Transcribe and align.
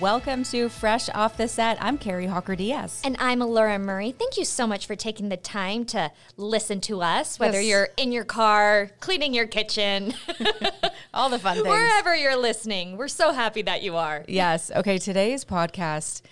Welcome 0.00 0.44
to 0.44 0.68
Fresh 0.68 1.08
Off 1.14 1.36
the 1.36 1.48
Set. 1.48 1.76
I'm 1.80 1.98
Kari 1.98 2.26
Hawker 2.26 2.54
Diaz. 2.54 3.00
And 3.02 3.16
I'm 3.18 3.40
Elora 3.40 3.80
Murray. 3.80 4.12
Thank 4.12 4.36
you 4.36 4.44
so 4.44 4.64
much 4.66 4.86
for 4.86 4.94
taking 4.94 5.28
the 5.28 5.36
time 5.36 5.84
to 5.86 6.12
listen 6.36 6.80
to 6.82 7.00
us, 7.02 7.38
whether 7.40 7.60
Yes. 7.60 7.68
you're 7.70 7.88
in 7.96 8.12
your 8.12 8.24
car, 8.24 8.90
cleaning 9.00 9.34
your 9.34 9.46
kitchen, 9.48 10.14
All 11.14 11.28
the 11.30 11.38
fun 11.38 11.56
things. 11.56 11.66
wherever 11.66 12.14
you're 12.14 12.36
listening. 12.36 12.96
We're 12.96 13.08
so 13.08 13.32
happy 13.32 13.62
that 13.62 13.82
you 13.82 13.96
are. 13.96 14.24
Yes. 14.28 14.70
Okay. 14.70 14.98
Today's 14.98 15.44
podcast 15.44 16.22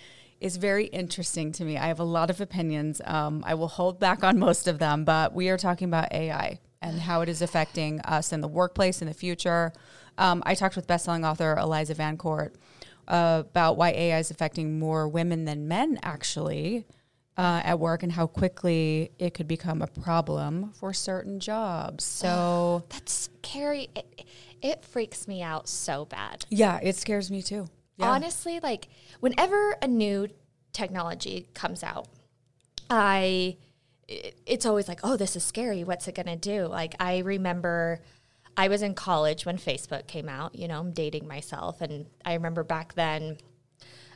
is 0.41 0.59
very 0.59 0.85
interesting 0.87 1.51
to 1.53 1.65
me. 1.65 1.77
I 1.77 1.89
have 1.89 1.99
a 1.99 2.05
lot 2.05 2.31
of 2.31 2.41
opinions. 2.41 3.01
Um, 3.05 3.43
I 3.47 3.55
will 3.55 3.69
hold 3.69 3.99
back 3.99 4.23
on 4.23 4.39
most 4.39 4.69
of 4.69 4.79
them, 4.79 5.05
but 5.05 5.33
we 5.35 5.49
are 5.49 5.57
talking 5.59 5.89
about 5.89 6.13
AI 6.13 6.61
and 6.83 7.01
how 7.01 7.23
it 7.23 7.29
is 7.29 7.43
affecting 7.43 8.01
us 8.03 8.33
in 8.33 8.43
the 8.43 8.49
workplace 8.49 9.01
in 9.03 9.09
the 9.09 9.15
future. 9.15 9.73
Um, 10.19 10.43
I 10.47 10.55
talked 10.55 10.77
with 10.77 10.87
bestselling 10.87 11.27
author 11.29 11.57
Eliza 11.57 11.95
VanCort 11.95 12.53
uh, 13.09 13.43
about 13.47 13.77
why 13.77 13.91
AI 13.91 14.19
is 14.19 14.31
affecting 14.31 14.79
more 14.79 15.09
women 15.09 15.45
than 15.45 15.69
men, 15.69 15.99
actually. 16.03 16.85
Uh, 17.39 17.61
at 17.65 17.79
work 17.79 18.03
and 18.03 18.13
how 18.13 18.27
quickly 18.27 19.11
it 19.19 19.35
could 19.35 19.47
become 19.47 19.83
a 19.83 19.87
problem 19.87 20.73
for 20.73 20.95
certain 20.95 21.39
jobs. 21.39 22.03
So, 22.03 22.83
That's 22.89 23.29
Kari. 23.43 23.91
It, 23.95 24.25
it 24.63 24.85
freaks 24.87 25.29
me 25.29 25.43
out 25.43 25.69
so 25.69 26.07
bad. 26.07 26.47
yeah, 26.49 26.81
it 26.83 26.97
scares 26.97 27.31
me 27.31 27.43
too. 27.43 27.67
Yeah. 27.99 28.07
Honestly, 28.11 28.59
like 28.61 28.89
whenever 29.21 29.77
a 29.83 29.87
new 29.87 30.29
technology 30.73 31.47
comes 31.53 31.83
out, 31.83 32.09
I 32.89 33.59
it- 34.09 34.39
it's 34.47 34.65
always 34.65 34.89
like, 34.89 35.01
oh, 35.03 35.17
this 35.19 35.37
is 35.37 35.45
scary. 35.45 35.85
What's 35.85 36.09
it 36.09 36.15
gonna 36.15 36.37
do? 36.37 36.67
Like 36.69 36.95
I 37.01 37.19
remember 37.19 38.01
I 38.57 38.69
was 38.69 38.83
in 38.83 38.95
college 38.95 39.45
when 39.45 39.59
Facebook 39.59 40.07
came 40.07 40.29
out. 40.29 40.55
You 40.55 40.69
know, 40.69 40.81
I'm 40.81 40.93
dating 40.93 41.29
myself, 41.29 41.81
and 41.81 42.07
I 42.25 42.35
remember 42.35 42.65
back 42.65 42.95
then. 42.95 43.39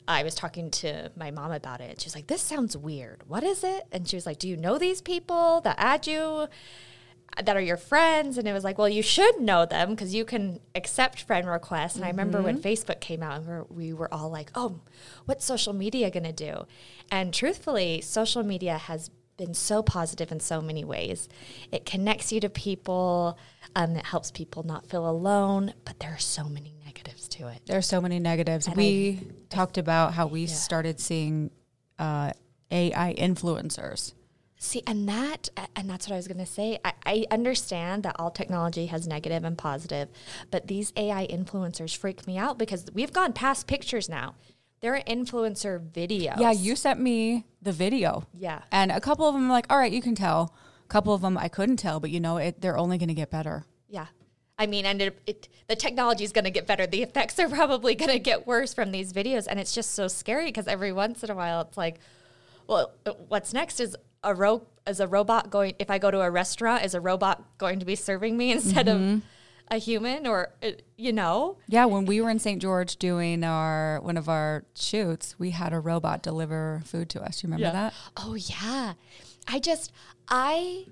I 0.09 0.25
was 0.25 0.35
talking 0.35 0.71
to 0.73 1.13
my 1.15 1.31
mom 1.31 1.53
about 1.53 1.81
it. 1.81 2.01
She 2.01 2.07
was 2.07 2.15
like, 2.17 2.27
"This 2.27 2.43
sounds 2.43 2.77
weird. 2.77 3.29
What 3.29 3.45
is 3.45 3.63
it?" 3.63 3.85
And 3.93 4.09
she 4.09 4.17
was 4.17 4.27
like, 4.27 4.39
"Do 4.39 4.49
you 4.49 4.57
know 4.57 4.77
these 4.79 5.01
people 5.01 5.61
that 5.61 5.77
add 5.79 6.07
you, 6.07 6.49
that 7.41 7.57
are 7.57 7.61
your 7.61 7.77
friends?" 7.77 8.37
And 8.37 8.49
it 8.49 8.53
was 8.53 8.65
like, 8.65 8.77
"Well, 8.77 8.89
you 8.89 9.03
should 9.03 9.41
know 9.41 9.67
them 9.67 9.91
because 9.91 10.13
you 10.15 10.25
can 10.25 10.59
accept 10.75 11.23
friend 11.23 11.47
requests." 11.47 11.97
And 11.97 12.05
I 12.05 12.09
remember 12.09 12.43
when 12.43 12.59
mm-hmm. 12.59 12.67
Facebook 12.67 13.01
came 13.01 13.23
out, 13.23 13.37
and 13.37 13.47
we 13.47 13.53
were, 13.53 13.67
we 13.71 13.93
were 13.93 14.13
all 14.13 14.31
like, 14.31 14.51
"Oh, 14.57 14.81
what's 15.27 15.45
social 15.45 15.75
media 15.75 16.11
going 16.11 16.25
to 16.25 16.33
do?" 16.33 16.67
And 17.13 17.33
truthfully, 17.33 18.01
social 18.01 18.43
media 18.43 18.79
has 18.79 19.11
been 19.41 19.55
so 19.55 19.83
positive 19.83 20.31
in 20.31 20.39
so 20.39 20.61
many 20.61 20.85
ways. 20.85 21.29
It 21.73 21.87
connects 21.87 22.31
you 22.31 22.41
to 22.41 22.51
people. 22.51 23.39
Um, 23.75 23.97
it 23.97 24.05
helps 24.05 24.31
people 24.31 24.63
not 24.63 24.87
feel 24.87 25.09
alone. 25.09 25.73
But 25.85 25.99
there 25.99 26.13
are 26.13 26.19
so 26.19 26.45
many 26.45 26.75
negatives 26.85 27.27
to 27.29 27.49
it. 27.49 27.63
There 27.67 27.79
are 27.79 27.83
so 27.83 28.01
many 28.01 28.19
negatives. 28.19 28.69
we 28.77 29.21
talked 29.49 29.79
about 29.79 30.13
how 30.13 30.27
we 30.27 30.47
started 30.47 31.01
seeing 31.01 31.51
uh, 31.99 32.33
AI 32.71 33.15
influencers. 33.19 34.13
See, 34.63 34.83
and 34.87 35.09
that, 35.09 35.49
and 35.75 35.89
that's 35.89 36.07
what 36.07 36.13
I 36.13 36.19
was 36.19 36.29
going 36.29 36.37
to 36.37 36.45
say. 36.45 36.79
I, 36.85 36.93
I 37.07 37.25
understand 37.31 38.03
that 38.03 38.17
all 38.19 38.31
technology 38.31 38.87
has 38.87 39.07
negative 39.07 39.43
and 39.43 39.57
positive, 39.57 40.11
but 40.51 40.67
these 40.67 40.93
AI 40.97 41.27
influencers 41.29 41.97
freak 41.97 42.27
me 42.27 42.37
out 42.37 42.59
because 42.59 42.85
we've 42.93 43.13
gone 43.13 43.33
past 43.33 43.67
pictures 43.67 44.07
now. 44.07 44.35
There 44.81 44.95
are 44.95 45.03
influencer 45.03 45.79
videos. 45.79 46.41
Yeah, 46.41 46.53
you 46.53 46.75
sent 46.75 47.01
me 47.01 47.45
the 47.61 47.73
video. 47.73 48.27
Yeah. 48.33 48.63
And 48.73 48.91
a 48.91 49.01
couple 49.01 49.29
of 49.29 49.35
them, 49.35 49.49
like, 49.49 49.67
all 49.69 49.79
right, 49.79 49.93
you 49.93 50.01
can 50.01 50.15
tell. 50.15 50.55
A 50.85 50.89
couple 50.89 51.13
of 51.13 51.21
them, 51.21 51.37
I 51.37 51.49
couldn't 51.49 51.77
tell, 51.77 52.01
but 52.01 52.11
you 52.11 52.19
know, 52.19 52.39
it, 52.39 52.61
they're 52.61 52.79
only 52.79 52.97
going 52.97 53.09
to 53.09 53.15
get 53.15 53.31
better. 53.31 53.65
Yeah. 53.89 54.07
I 54.59 54.67
mean, 54.67 54.87
and 54.87 55.01
it, 55.01 55.21
it, 55.27 55.49
the 55.69 55.77
technology 55.77 56.25
is 56.25 56.33
going 56.33 56.45
to 56.45 56.51
get 56.51 56.67
better. 56.67 56.87
The 56.87 57.03
effects 57.03 57.39
are 57.39 57.49
probably 57.49 57.95
going 57.95 58.11
to 58.11 58.19
get 58.19 58.47
worse 58.47 58.73
from 58.73 58.91
these 58.91 59.13
videos. 59.13 59.47
And 59.49 59.61
it's 59.61 59.75
just 59.75 59.93
so 59.93 60.09
scary 60.09 60.47
because 60.47 60.67
every 60.67 60.93
once 60.93 61.23
in 61.23 61.31
a 61.31 61.35
while 61.35 61.61
it's 61.61 61.77
like, 61.77 61.99
well, 62.67 62.93
uh, 63.05 63.13
what's 63.29 63.53
next 63.53 63.81
is 63.81 63.97
a 64.23 64.35
ro- 64.35 64.67
is 64.87 65.01
a 65.01 65.07
robot 65.07 65.51
going, 65.51 65.75
if 65.79 65.91
I 65.91 65.99
go 65.99 66.11
to 66.11 66.21
a 66.21 66.31
restaurant, 66.31 66.85
is 66.85 66.95
a 66.95 67.01
robot 67.01 67.43
going 67.59 67.81
to 67.81 67.87
be 67.87 67.97
serving 67.97 68.37
me 68.37 68.51
instead 68.57 68.89
of 68.89 68.97
mm-hmm. 68.99 69.19
A 69.71 69.77
human 69.77 70.27
or, 70.27 70.53
uh, 70.63 70.73
you 70.97 71.13
know? 71.13 71.59
Yeah, 71.69 71.85
when 71.85 72.05
we 72.05 72.21
were 72.21 72.31
in 72.31 72.39
St. 72.39 72.61
George 72.61 72.97
doing 72.97 73.45
our 73.45 74.01
one 74.03 74.17
of 74.17 74.29
our 74.29 74.65
shoots, 74.75 75.39
we 75.39 75.51
had 75.51 75.73
a 75.73 75.81
robot 75.81 76.23
deliver 76.23 76.83
food 76.85 77.09
to 77.11 77.23
us. 77.23 77.43
You 77.43 77.49
remember 77.49 77.73
that? 77.73 77.95
Oh 78.17 78.35
yeah, 78.35 78.95
I 79.47 79.59
just 79.59 79.93
I 80.29 80.87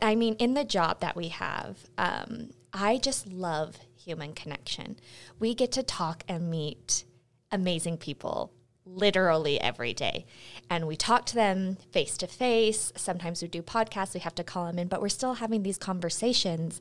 I 0.00 0.14
mean 0.14 0.34
in 0.36 0.54
the 0.54 0.64
job 0.64 1.00
that 1.00 1.16
we 1.16 1.28
have, 1.28 1.78
um, 1.98 2.50
I 2.72 2.98
just 2.98 3.26
love 3.26 3.76
human 3.96 4.32
connection. 4.32 4.96
We 5.38 5.54
get 5.54 5.72
to 5.72 5.82
talk 5.82 6.24
and 6.28 6.50
meet 6.50 7.04
amazing 7.50 7.98
people 7.98 8.52
literally 8.86 9.60
every 9.60 9.94
day. 9.94 10.26
And 10.68 10.86
we 10.86 10.96
talk 10.96 11.26
to 11.26 11.34
them 11.34 11.76
face 11.92 12.16
to 12.18 12.26
face. 12.26 12.92
Sometimes 12.96 13.42
we 13.42 13.48
do 13.48 13.62
podcasts, 13.62 14.14
we 14.14 14.20
have 14.20 14.34
to 14.36 14.44
call 14.44 14.66
them 14.66 14.78
in, 14.78 14.88
but 14.88 15.00
we're 15.00 15.08
still 15.08 15.34
having 15.34 15.62
these 15.62 15.78
conversations. 15.78 16.80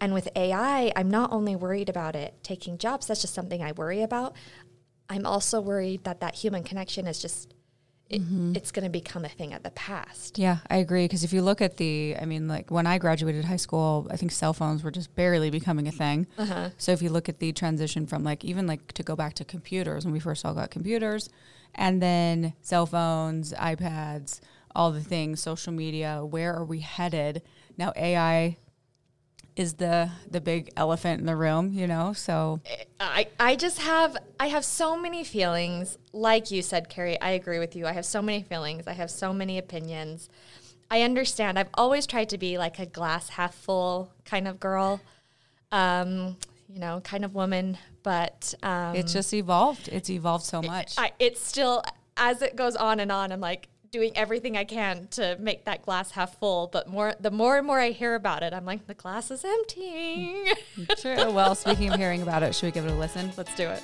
And 0.00 0.14
with 0.14 0.28
AI, 0.34 0.92
I'm 0.96 1.10
not 1.10 1.32
only 1.32 1.56
worried 1.56 1.88
about 1.88 2.16
it 2.16 2.34
taking 2.42 2.78
jobs, 2.78 3.06
that's 3.06 3.20
just 3.20 3.34
something 3.34 3.62
I 3.62 3.72
worry 3.72 4.02
about. 4.02 4.34
I'm 5.08 5.26
also 5.26 5.60
worried 5.60 6.04
that 6.04 6.20
that 6.20 6.36
human 6.36 6.62
connection 6.62 7.06
is 7.06 7.20
just 7.20 7.52
it, 8.12 8.20
mm-hmm. 8.20 8.54
it's 8.54 8.70
going 8.70 8.84
to 8.84 8.90
become 8.90 9.24
a 9.24 9.28
thing 9.28 9.54
of 9.54 9.62
the 9.62 9.70
past. 9.70 10.38
Yeah, 10.38 10.58
I 10.68 10.76
agree. 10.76 11.04
Because 11.04 11.24
if 11.24 11.32
you 11.32 11.40
look 11.40 11.62
at 11.62 11.78
the, 11.78 12.14
I 12.20 12.26
mean, 12.26 12.46
like 12.46 12.70
when 12.70 12.86
I 12.86 12.98
graduated 12.98 13.46
high 13.46 13.56
school, 13.56 14.06
I 14.10 14.16
think 14.16 14.32
cell 14.32 14.52
phones 14.52 14.84
were 14.84 14.90
just 14.90 15.14
barely 15.14 15.50
becoming 15.50 15.88
a 15.88 15.92
thing. 15.92 16.26
Uh-huh. 16.36 16.70
So 16.76 16.92
if 16.92 17.00
you 17.00 17.08
look 17.08 17.28
at 17.28 17.38
the 17.38 17.52
transition 17.52 18.06
from 18.06 18.22
like 18.22 18.44
even 18.44 18.66
like 18.66 18.92
to 18.92 19.02
go 19.02 19.16
back 19.16 19.34
to 19.34 19.44
computers 19.44 20.04
when 20.04 20.12
we 20.12 20.20
first 20.20 20.44
all 20.44 20.54
got 20.54 20.70
computers, 20.70 21.30
and 21.74 22.02
then 22.02 22.52
cell 22.60 22.84
phones, 22.84 23.54
iPads, 23.54 24.40
all 24.76 24.92
the 24.92 25.00
things, 25.00 25.40
social 25.40 25.72
media, 25.72 26.22
where 26.24 26.54
are 26.54 26.64
we 26.64 26.80
headed? 26.80 27.42
Now 27.78 27.92
AI 27.96 28.58
is 29.56 29.74
the 29.74 30.10
the 30.30 30.40
big 30.40 30.70
elephant 30.76 31.20
in 31.20 31.26
the 31.26 31.36
room, 31.36 31.72
you 31.72 31.86
know. 31.86 32.12
So 32.12 32.60
I, 32.98 33.28
I 33.38 33.56
just 33.56 33.80
have 33.80 34.16
I 34.40 34.48
have 34.48 34.64
so 34.64 34.96
many 34.96 35.24
feelings. 35.24 35.98
Like 36.12 36.50
you 36.50 36.62
said, 36.62 36.88
Kari, 36.88 37.20
I 37.20 37.30
agree 37.30 37.58
with 37.58 37.76
you. 37.76 37.86
I 37.86 37.92
have 37.92 38.06
so 38.06 38.22
many 38.22 38.42
feelings. 38.42 38.86
I 38.86 38.92
have 38.92 39.10
so 39.10 39.32
many 39.32 39.58
opinions. 39.58 40.28
I 40.90 41.02
understand. 41.02 41.58
I've 41.58 41.70
always 41.74 42.06
tried 42.06 42.28
to 42.30 42.38
be 42.38 42.58
like 42.58 42.78
a 42.78 42.86
glass 42.86 43.30
half 43.30 43.54
full 43.54 44.12
kind 44.24 44.46
of 44.46 44.60
girl, 44.60 45.00
um, 45.70 46.36
you 46.68 46.80
know, 46.80 47.00
kind 47.00 47.24
of 47.24 47.34
woman. 47.34 47.78
But 48.02 48.54
um, 48.62 48.94
it's 48.96 49.12
just 49.12 49.32
evolved. 49.32 49.88
It's 49.88 50.10
evolved 50.10 50.44
so 50.44 50.60
much. 50.60 50.94
I, 50.98 51.12
it's 51.18 51.40
still 51.40 51.82
as 52.16 52.42
it 52.42 52.56
goes 52.56 52.76
on 52.76 53.00
and 53.00 53.12
on. 53.12 53.32
I'm 53.32 53.40
like 53.40 53.68
doing 53.92 54.16
everything 54.16 54.56
I 54.56 54.64
can 54.64 55.06
to 55.10 55.36
make 55.38 55.66
that 55.66 55.82
glass 55.82 56.12
half 56.12 56.38
full. 56.38 56.66
But 56.72 56.88
more, 56.88 57.14
the 57.20 57.30
more 57.30 57.58
and 57.58 57.66
more 57.66 57.78
I 57.78 57.90
hear 57.90 58.14
about 58.14 58.42
it, 58.42 58.54
I'm 58.54 58.64
like, 58.64 58.86
the 58.86 58.94
glass 58.94 59.30
is 59.30 59.44
emptying. 59.44 60.48
True. 60.98 61.30
Well, 61.30 61.54
speaking 61.54 61.92
of 61.92 62.00
hearing 62.00 62.22
about 62.22 62.42
it, 62.42 62.54
should 62.54 62.66
we 62.66 62.72
give 62.72 62.86
it 62.86 62.90
a 62.90 62.94
listen? 62.94 63.30
Let's 63.36 63.54
do 63.54 63.68
it. 63.68 63.82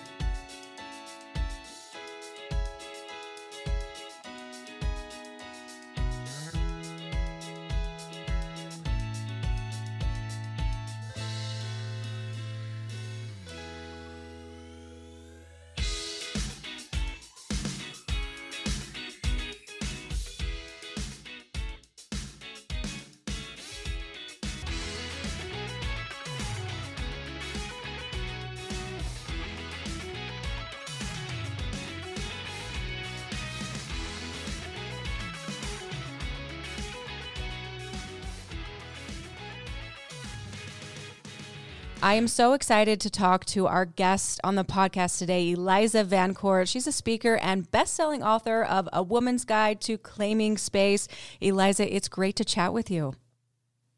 I 42.01 42.15
am 42.15 42.29
so 42.29 42.53
excited 42.53 43.01
to 43.01 43.11
talk 43.11 43.45
to 43.47 43.67
our 43.67 43.85
guest 43.85 44.41
on 44.45 44.55
the 44.55 44.65
podcast 44.65 45.19
today, 45.19 45.51
Eliza 45.51 46.05
VanCort. 46.05 46.69
She's 46.69 46.87
a 46.87 46.93
speaker 46.93 47.37
and 47.39 47.69
best-selling 47.73 48.23
author 48.23 48.63
of 48.63 48.89
A 48.93 49.03
Woman's 49.03 49.45
Guide 49.45 49.81
to 49.81 49.99
Claiming 49.99 50.59
Space. 50.59 51.09
Eliza, 51.41 51.93
it's 51.93 52.09
great 52.09 52.37
to 52.37 52.45
chat 52.45 52.73
with 52.73 52.89
you. 52.89 53.15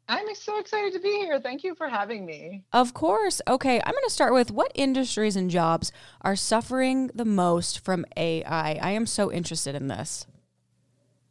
I'm 0.09 0.33
so 0.33 0.57
excited 0.59 0.93
to 0.93 0.99
be 0.99 1.09
here. 1.19 1.39
Thank 1.39 1.63
you 1.63 1.75
for 1.75 1.87
having 1.87 2.25
me. 2.25 2.63
Of 2.73 2.95
course. 2.95 3.39
Okay, 3.47 3.79
I'm 3.79 3.93
going 3.93 4.03
to 4.03 4.09
start 4.09 4.33
with 4.33 4.49
what 4.49 4.71
industries 4.73 5.35
and 5.35 5.51
jobs 5.51 5.91
are 6.21 6.35
suffering 6.35 7.11
the 7.13 7.23
most 7.23 7.85
from 7.85 8.05
AI? 8.17 8.79
I 8.81 8.91
am 8.91 9.05
so 9.05 9.31
interested 9.31 9.75
in 9.75 9.89
this. 9.89 10.25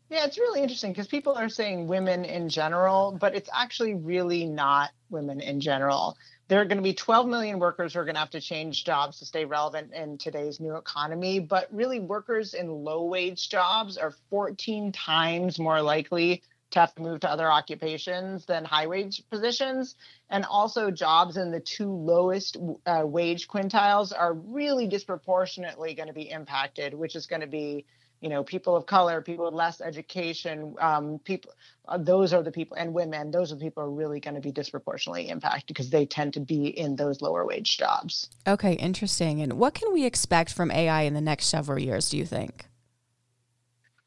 Yeah, 0.08 0.24
it's 0.24 0.38
really 0.38 0.62
interesting 0.62 0.92
because 0.92 1.08
people 1.08 1.34
are 1.34 1.48
saying 1.48 1.88
women 1.88 2.24
in 2.24 2.48
general, 2.48 3.16
but 3.20 3.34
it's 3.34 3.50
actually 3.52 3.94
really 3.94 4.46
not 4.46 4.90
women 5.08 5.40
in 5.40 5.60
general. 5.60 6.16
There 6.50 6.60
are 6.60 6.64
going 6.64 6.78
to 6.78 6.82
be 6.82 6.94
12 6.94 7.28
million 7.28 7.60
workers 7.60 7.94
who 7.94 8.00
are 8.00 8.04
going 8.04 8.16
to 8.16 8.20
have 8.20 8.30
to 8.30 8.40
change 8.40 8.84
jobs 8.84 9.20
to 9.20 9.24
stay 9.24 9.44
relevant 9.44 9.94
in 9.94 10.18
today's 10.18 10.58
new 10.58 10.74
economy. 10.74 11.38
But 11.38 11.72
really, 11.72 12.00
workers 12.00 12.54
in 12.54 12.68
low 12.68 13.04
wage 13.04 13.48
jobs 13.48 13.96
are 13.96 14.12
14 14.30 14.90
times 14.90 15.60
more 15.60 15.80
likely 15.80 16.42
to 16.72 16.80
have 16.80 16.92
to 16.96 17.02
move 17.02 17.20
to 17.20 17.30
other 17.30 17.48
occupations 17.48 18.46
than 18.46 18.64
high 18.64 18.88
wage 18.88 19.22
positions. 19.30 19.94
And 20.28 20.44
also, 20.44 20.90
jobs 20.90 21.36
in 21.36 21.52
the 21.52 21.60
two 21.60 21.92
lowest 21.92 22.56
uh, 22.84 23.02
wage 23.04 23.46
quintiles 23.46 24.12
are 24.12 24.34
really 24.34 24.88
disproportionately 24.88 25.94
going 25.94 26.08
to 26.08 26.12
be 26.12 26.28
impacted, 26.28 26.94
which 26.94 27.14
is 27.14 27.26
going 27.26 27.42
to 27.42 27.46
be 27.46 27.86
you 28.20 28.28
know 28.28 28.44
people 28.44 28.76
of 28.76 28.86
color 28.86 29.20
people 29.22 29.46
with 29.46 29.54
less 29.54 29.80
education 29.80 30.74
um, 30.80 31.18
people 31.24 31.52
uh, 31.88 31.98
those 31.98 32.32
are 32.32 32.42
the 32.42 32.52
people 32.52 32.76
and 32.76 32.92
women 32.92 33.30
those 33.30 33.50
are 33.50 33.56
the 33.56 33.64
people 33.64 33.82
who 33.82 33.88
are 33.88 33.92
really 33.92 34.20
going 34.20 34.34
to 34.34 34.40
be 34.40 34.52
disproportionately 34.52 35.28
impacted 35.28 35.66
because 35.66 35.90
they 35.90 36.06
tend 36.06 36.34
to 36.34 36.40
be 36.40 36.66
in 36.66 36.96
those 36.96 37.20
lower 37.20 37.44
wage 37.46 37.78
jobs. 37.78 38.28
Okay 38.46 38.74
interesting. 38.74 39.40
And 39.40 39.54
what 39.54 39.74
can 39.74 39.92
we 39.92 40.04
expect 40.04 40.52
from 40.52 40.70
ai 40.70 41.02
in 41.02 41.14
the 41.14 41.20
next 41.20 41.46
several 41.46 41.78
years 41.78 42.10
do 42.10 42.18
you 42.18 42.26
think? 42.26 42.66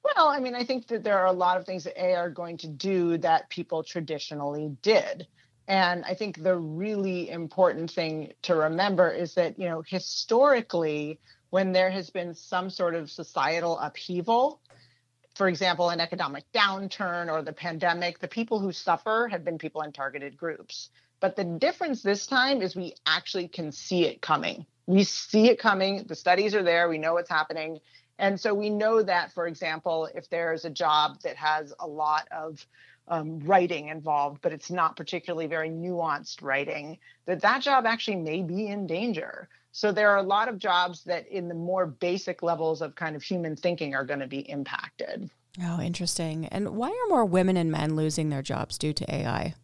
Well 0.03 0.27
i 0.27 0.39
mean 0.39 0.55
i 0.55 0.63
think 0.63 0.87
that 0.87 1.03
there 1.03 1.17
are 1.17 1.27
a 1.27 1.31
lot 1.31 1.57
of 1.57 1.65
things 1.65 1.83
that 1.85 1.99
ai 1.99 2.15
are 2.15 2.29
going 2.29 2.57
to 2.57 2.67
do 2.67 3.17
that 3.19 3.49
people 3.49 3.83
traditionally 3.83 4.75
did. 4.81 5.27
And 5.67 6.03
i 6.05 6.13
think 6.13 6.43
the 6.43 6.55
really 6.55 7.29
important 7.29 7.89
thing 7.89 8.33
to 8.43 8.55
remember 8.55 9.09
is 9.09 9.33
that 9.35 9.57
you 9.57 9.67
know 9.67 9.81
historically 9.87 11.19
when 11.53 11.71
there 11.71 11.91
has 11.91 12.09
been 12.09 12.33
some 12.33 12.67
sort 12.67 12.95
of 12.95 13.11
societal 13.11 13.77
upheaval, 13.77 14.59
for 15.35 15.47
example, 15.47 15.91
an 15.91 15.99
economic 15.99 16.43
downturn 16.51 17.31
or 17.31 17.43
the 17.43 17.53
pandemic, 17.53 18.17
the 18.17 18.27
people 18.27 18.59
who 18.59 18.71
suffer 18.71 19.27
have 19.29 19.45
been 19.45 19.59
people 19.59 19.83
in 19.83 19.91
targeted 19.91 20.35
groups. 20.35 20.89
But 21.19 21.35
the 21.35 21.43
difference 21.43 22.01
this 22.01 22.25
time 22.25 22.63
is 22.63 22.75
we 22.75 22.95
actually 23.05 23.49
can 23.49 23.71
see 23.71 24.05
it 24.05 24.19
coming. 24.19 24.65
We 24.87 25.03
see 25.03 25.47
it 25.51 25.59
coming. 25.59 26.05
The 26.07 26.15
studies 26.15 26.55
are 26.55 26.63
there. 26.63 26.89
We 26.89 26.97
know 26.97 27.13
what's 27.13 27.29
happening. 27.29 27.81
And 28.17 28.39
so 28.39 28.55
we 28.55 28.71
know 28.71 29.03
that, 29.03 29.31
for 29.31 29.45
example, 29.45 30.09
if 30.15 30.31
there's 30.31 30.65
a 30.65 30.71
job 30.71 31.21
that 31.21 31.35
has 31.35 31.71
a 31.79 31.85
lot 31.85 32.27
of 32.31 32.65
um, 33.07 33.39
writing 33.39 33.89
involved, 33.89 34.41
but 34.41 34.53
it's 34.53 34.71
not 34.71 34.95
particularly 34.95 35.47
very 35.47 35.69
nuanced 35.69 36.41
writing, 36.41 36.97
that 37.25 37.41
that 37.41 37.61
job 37.61 37.85
actually 37.85 38.17
may 38.17 38.41
be 38.41 38.67
in 38.67 38.87
danger. 38.87 39.49
So 39.71 39.91
there 39.91 40.11
are 40.11 40.17
a 40.17 40.23
lot 40.23 40.49
of 40.49 40.59
jobs 40.59 41.03
that, 41.05 41.27
in 41.27 41.47
the 41.47 41.55
more 41.55 41.85
basic 41.85 42.43
levels 42.43 42.81
of 42.81 42.95
kind 42.95 43.15
of 43.15 43.23
human 43.23 43.55
thinking, 43.55 43.95
are 43.95 44.05
going 44.05 44.19
to 44.19 44.27
be 44.27 44.49
impacted. 44.49 45.29
Oh, 45.61 45.79
interesting. 45.81 46.47
And 46.47 46.75
why 46.75 46.89
are 46.89 47.09
more 47.09 47.25
women 47.25 47.57
and 47.57 47.71
men 47.71 47.95
losing 47.95 48.29
their 48.29 48.41
jobs 48.41 48.77
due 48.77 48.93
to 48.93 49.13
AI? 49.13 49.55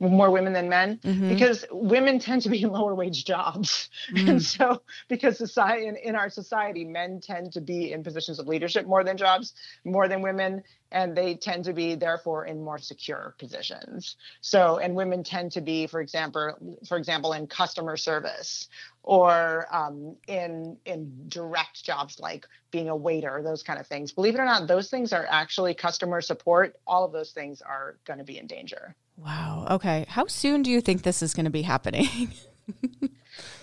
More 0.00 0.30
women 0.30 0.52
than 0.52 0.68
men 0.68 0.98
mm-hmm. 0.98 1.28
because 1.28 1.64
women 1.70 2.18
tend 2.18 2.42
to 2.42 2.48
be 2.48 2.62
in 2.62 2.70
lower 2.72 2.94
wage 2.94 3.24
jobs. 3.24 3.88
Mm. 4.12 4.28
and 4.28 4.42
so 4.42 4.82
because 5.08 5.36
society 5.36 5.86
in, 5.86 5.96
in 5.96 6.14
our 6.14 6.30
society 6.30 6.84
men 6.84 7.20
tend 7.20 7.52
to 7.52 7.60
be 7.60 7.92
in 7.92 8.02
positions 8.02 8.38
of 8.38 8.46
leadership 8.46 8.86
more 8.86 9.02
than 9.02 9.16
jobs 9.16 9.54
more 9.84 10.08
than 10.08 10.22
women 10.22 10.62
and 10.90 11.16
they 11.16 11.34
tend 11.34 11.64
to 11.64 11.72
be 11.72 11.94
therefore 11.94 12.46
in 12.46 12.64
more 12.64 12.78
secure 12.78 13.34
positions. 13.38 14.16
So 14.40 14.78
and 14.78 14.94
women 14.94 15.24
tend 15.24 15.52
to 15.52 15.60
be 15.60 15.86
for 15.86 16.00
example 16.00 16.78
for 16.86 16.96
example 16.96 17.32
in 17.32 17.46
customer 17.46 17.96
service 17.96 18.68
or 19.02 19.66
um, 19.74 20.16
in 20.26 20.76
in 20.84 21.28
direct 21.28 21.84
jobs 21.84 22.20
like 22.20 22.46
being 22.70 22.88
a 22.88 22.96
waiter 22.96 23.42
those 23.42 23.62
kind 23.62 23.80
of 23.80 23.86
things. 23.86 24.12
Believe 24.12 24.34
it 24.34 24.40
or 24.40 24.44
not 24.44 24.68
those 24.68 24.90
things 24.90 25.12
are 25.12 25.26
actually 25.28 25.74
customer 25.74 26.20
support. 26.20 26.76
All 26.86 27.04
of 27.04 27.12
those 27.12 27.32
things 27.32 27.60
are 27.60 27.98
going 28.06 28.18
to 28.18 28.24
be 28.24 28.38
in 28.38 28.46
danger 28.46 28.94
Wow. 29.18 29.66
Okay. 29.70 30.06
How 30.08 30.26
soon 30.26 30.62
do 30.62 30.70
you 30.70 30.80
think 30.80 31.02
this 31.02 31.22
is 31.22 31.34
going 31.34 31.44
to 31.44 31.50
be 31.50 31.62
happening? 31.62 32.32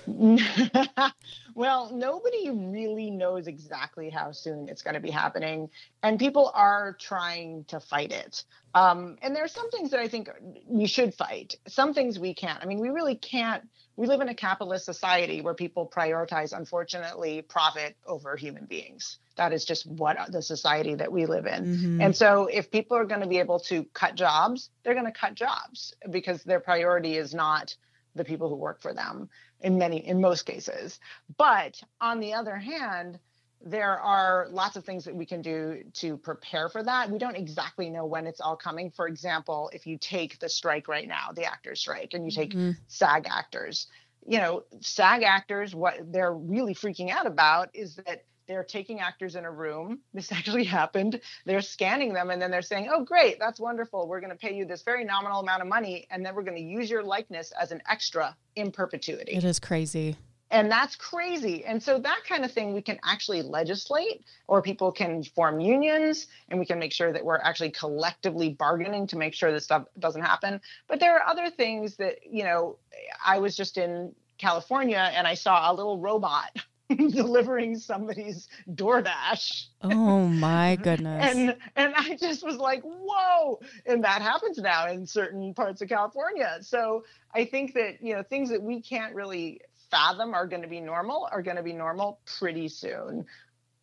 well, 1.55 1.91
nobody 1.93 2.49
really 2.49 3.09
knows 3.09 3.47
exactly 3.47 4.09
how 4.09 4.31
soon 4.31 4.69
it's 4.69 4.81
going 4.81 4.93
to 4.93 4.99
be 4.99 5.09
happening, 5.09 5.69
and 6.03 6.19
people 6.19 6.51
are 6.53 6.95
trying 6.99 7.63
to 7.65 7.79
fight 7.79 8.11
it. 8.11 8.43
Um, 8.73 9.17
and 9.21 9.35
there 9.35 9.43
are 9.43 9.49
some 9.49 9.69
things 9.71 9.91
that 9.91 9.99
I 9.99 10.07
think 10.07 10.29
we 10.67 10.85
should 10.85 11.13
fight. 11.13 11.55
Some 11.67 11.93
things 11.93 12.19
we 12.19 12.33
can't. 12.33 12.61
I 12.61 12.65
mean, 12.65 12.79
we 12.79 12.89
really 12.89 13.15
can't. 13.15 13.67
We 13.95 14.07
live 14.07 14.21
in 14.21 14.29
a 14.29 14.35
capitalist 14.35 14.85
society 14.85 15.41
where 15.41 15.53
people 15.53 15.91
prioritize, 15.93 16.55
unfortunately, 16.55 17.41
profit 17.41 17.95
over 18.05 18.35
human 18.35 18.65
beings 18.65 19.19
that 19.35 19.53
is 19.53 19.65
just 19.65 19.85
what 19.85 20.17
the 20.31 20.41
society 20.41 20.95
that 20.95 21.11
we 21.11 21.25
live 21.25 21.45
in. 21.45 21.65
Mm-hmm. 21.65 22.01
And 22.01 22.15
so 22.15 22.47
if 22.47 22.71
people 22.71 22.97
are 22.97 23.05
going 23.05 23.21
to 23.21 23.27
be 23.27 23.39
able 23.39 23.59
to 23.61 23.83
cut 23.93 24.15
jobs, 24.15 24.69
they're 24.83 24.93
going 24.93 25.05
to 25.05 25.11
cut 25.11 25.35
jobs 25.35 25.93
because 26.09 26.43
their 26.43 26.59
priority 26.59 27.17
is 27.17 27.33
not 27.33 27.75
the 28.15 28.23
people 28.23 28.49
who 28.49 28.55
work 28.55 28.81
for 28.81 28.93
them 28.93 29.29
in 29.61 29.77
many 29.77 30.05
in 30.07 30.21
most 30.21 30.43
cases. 30.43 30.99
But 31.37 31.81
on 31.99 32.19
the 32.19 32.33
other 32.33 32.55
hand, 32.55 33.19
there 33.61 33.99
are 33.99 34.47
lots 34.51 34.75
of 34.75 34.85
things 34.85 35.03
that 35.05 35.15
we 35.15 35.25
can 35.25 35.41
do 35.41 35.83
to 35.93 36.17
prepare 36.17 36.69
for 36.69 36.83
that. 36.83 37.09
We 37.09 37.17
don't 37.17 37.35
exactly 37.35 37.89
know 37.89 38.05
when 38.05 38.27
it's 38.27 38.39
all 38.39 38.55
coming. 38.55 38.91
For 38.91 39.07
example, 39.07 39.71
if 39.73 39.88
you 39.88 39.97
take 39.97 40.39
the 40.39 40.47
strike 40.47 40.88
right 40.88 41.07
now, 41.07 41.31
the 41.33 41.45
actors 41.45 41.79
strike, 41.79 42.13
and 42.13 42.23
you 42.25 42.31
take 42.31 42.51
mm-hmm. 42.51 42.71
SAG 42.88 43.25
actors, 43.27 43.88
you 44.27 44.38
know, 44.38 44.63
SAG 44.81 45.23
actors, 45.23 45.73
what 45.73 45.95
they're 46.11 46.33
really 46.33 46.75
freaking 46.75 47.09
out 47.09 47.25
about 47.25 47.69
is 47.73 47.95
that 47.95 48.23
they're 48.47 48.63
taking 48.63 49.00
actors 49.00 49.36
in 49.36 49.45
a 49.45 49.51
room. 49.51 50.00
This 50.13 50.31
actually 50.31 50.63
happened. 50.63 51.19
They're 51.45 51.62
scanning 51.62 52.13
them 52.13 52.30
and 52.30 52.42
then 52.42 52.50
they're 52.50 52.62
saying, 52.62 52.89
oh, 52.92 53.03
great, 53.03 53.38
that's 53.38 53.59
wonderful. 53.59 54.07
We're 54.07 54.21
going 54.21 54.31
to 54.31 54.38
pay 54.38 54.56
you 54.56 54.65
this 54.65 54.81
very 54.81 55.03
nominal 55.03 55.42
amount 55.42 55.62
of 55.62 55.68
money. 55.68 56.07
And 56.09 56.25
then 56.25 56.36
we're 56.36 56.44
going 56.44 56.57
to 56.57 56.63
use 56.63 56.89
your 56.89 57.03
likeness 57.03 57.51
as 57.59 57.71
an 57.71 57.81
extra 57.89 58.36
in 58.56 58.71
perpetuity. 58.71 59.33
It 59.33 59.44
is 59.44 59.59
crazy. 59.59 60.15
And 60.51 60.71
that's 60.71 60.95
crazy. 60.95 61.65
And 61.65 61.81
so 61.81 62.00
that 62.00 62.21
kind 62.27 62.45
of 62.45 62.51
thing 62.51 62.74
we 62.74 62.81
can 62.81 63.00
actually 63.03 63.42
legislate, 63.42 64.24
or 64.48 64.62
people 64.62 64.91
can 64.91 65.24
form 65.24 65.59
unions, 65.59 66.27
and 66.50 66.59
we 66.59 66.65
can 66.65 66.80
make 66.80 66.94
sure 66.94 67.12
that 67.12 67.25
we're 67.25 67.39
actually 67.39 67.71
collectively 67.71 68.50
bargaining 68.50 69.07
to 69.07 69.18
make 69.18 69.33
sure 69.33 69.51
this 69.51 69.65
stuff 69.65 69.86
doesn't 70.00 70.21
happen. 70.21 70.62
But 70.88 71.00
there 71.00 71.18
are 71.18 71.27
other 71.27 71.50
things 71.50 71.98
that, 71.98 72.19
you 72.30 72.44
know, 72.44 72.77
I 73.25 73.39
was 73.39 73.57
just 73.57 73.77
in 73.77 74.13
California 74.38 75.12
and 75.13 75.27
I 75.27 75.33
saw 75.33 75.71
a 75.71 75.74
little 75.74 76.00
robot 76.00 76.51
delivering 76.95 77.77
somebody's 77.77 78.47
DoorDash. 78.69 79.65
Oh 79.81 80.27
my 80.27 80.75
goodness. 80.81 81.35
and 81.35 81.55
and 81.75 81.93
I 81.95 82.15
just 82.15 82.45
was 82.45 82.57
like, 82.57 82.81
whoa. 82.83 83.60
And 83.86 84.03
that 84.03 84.21
happens 84.21 84.57
now 84.57 84.88
in 84.88 85.05
certain 85.05 85.53
parts 85.53 85.81
of 85.81 85.89
California. 85.89 86.57
So 86.62 87.03
I 87.33 87.45
think 87.45 87.74
that, 87.74 88.01
you 88.01 88.15
know, 88.15 88.24
things 88.24 88.50
that 88.50 88.62
we 88.62 88.81
can't 88.81 89.15
really 89.15 89.62
fathom 89.89 90.33
are 90.33 90.48
going 90.48 90.62
to 90.62 90.67
be 90.67 90.81
normal 90.81 91.27
are 91.31 91.41
going 91.41 91.57
to 91.57 91.63
be 91.63 91.74
normal 91.74 92.19
pretty 92.39 92.67
soon. 92.67 93.25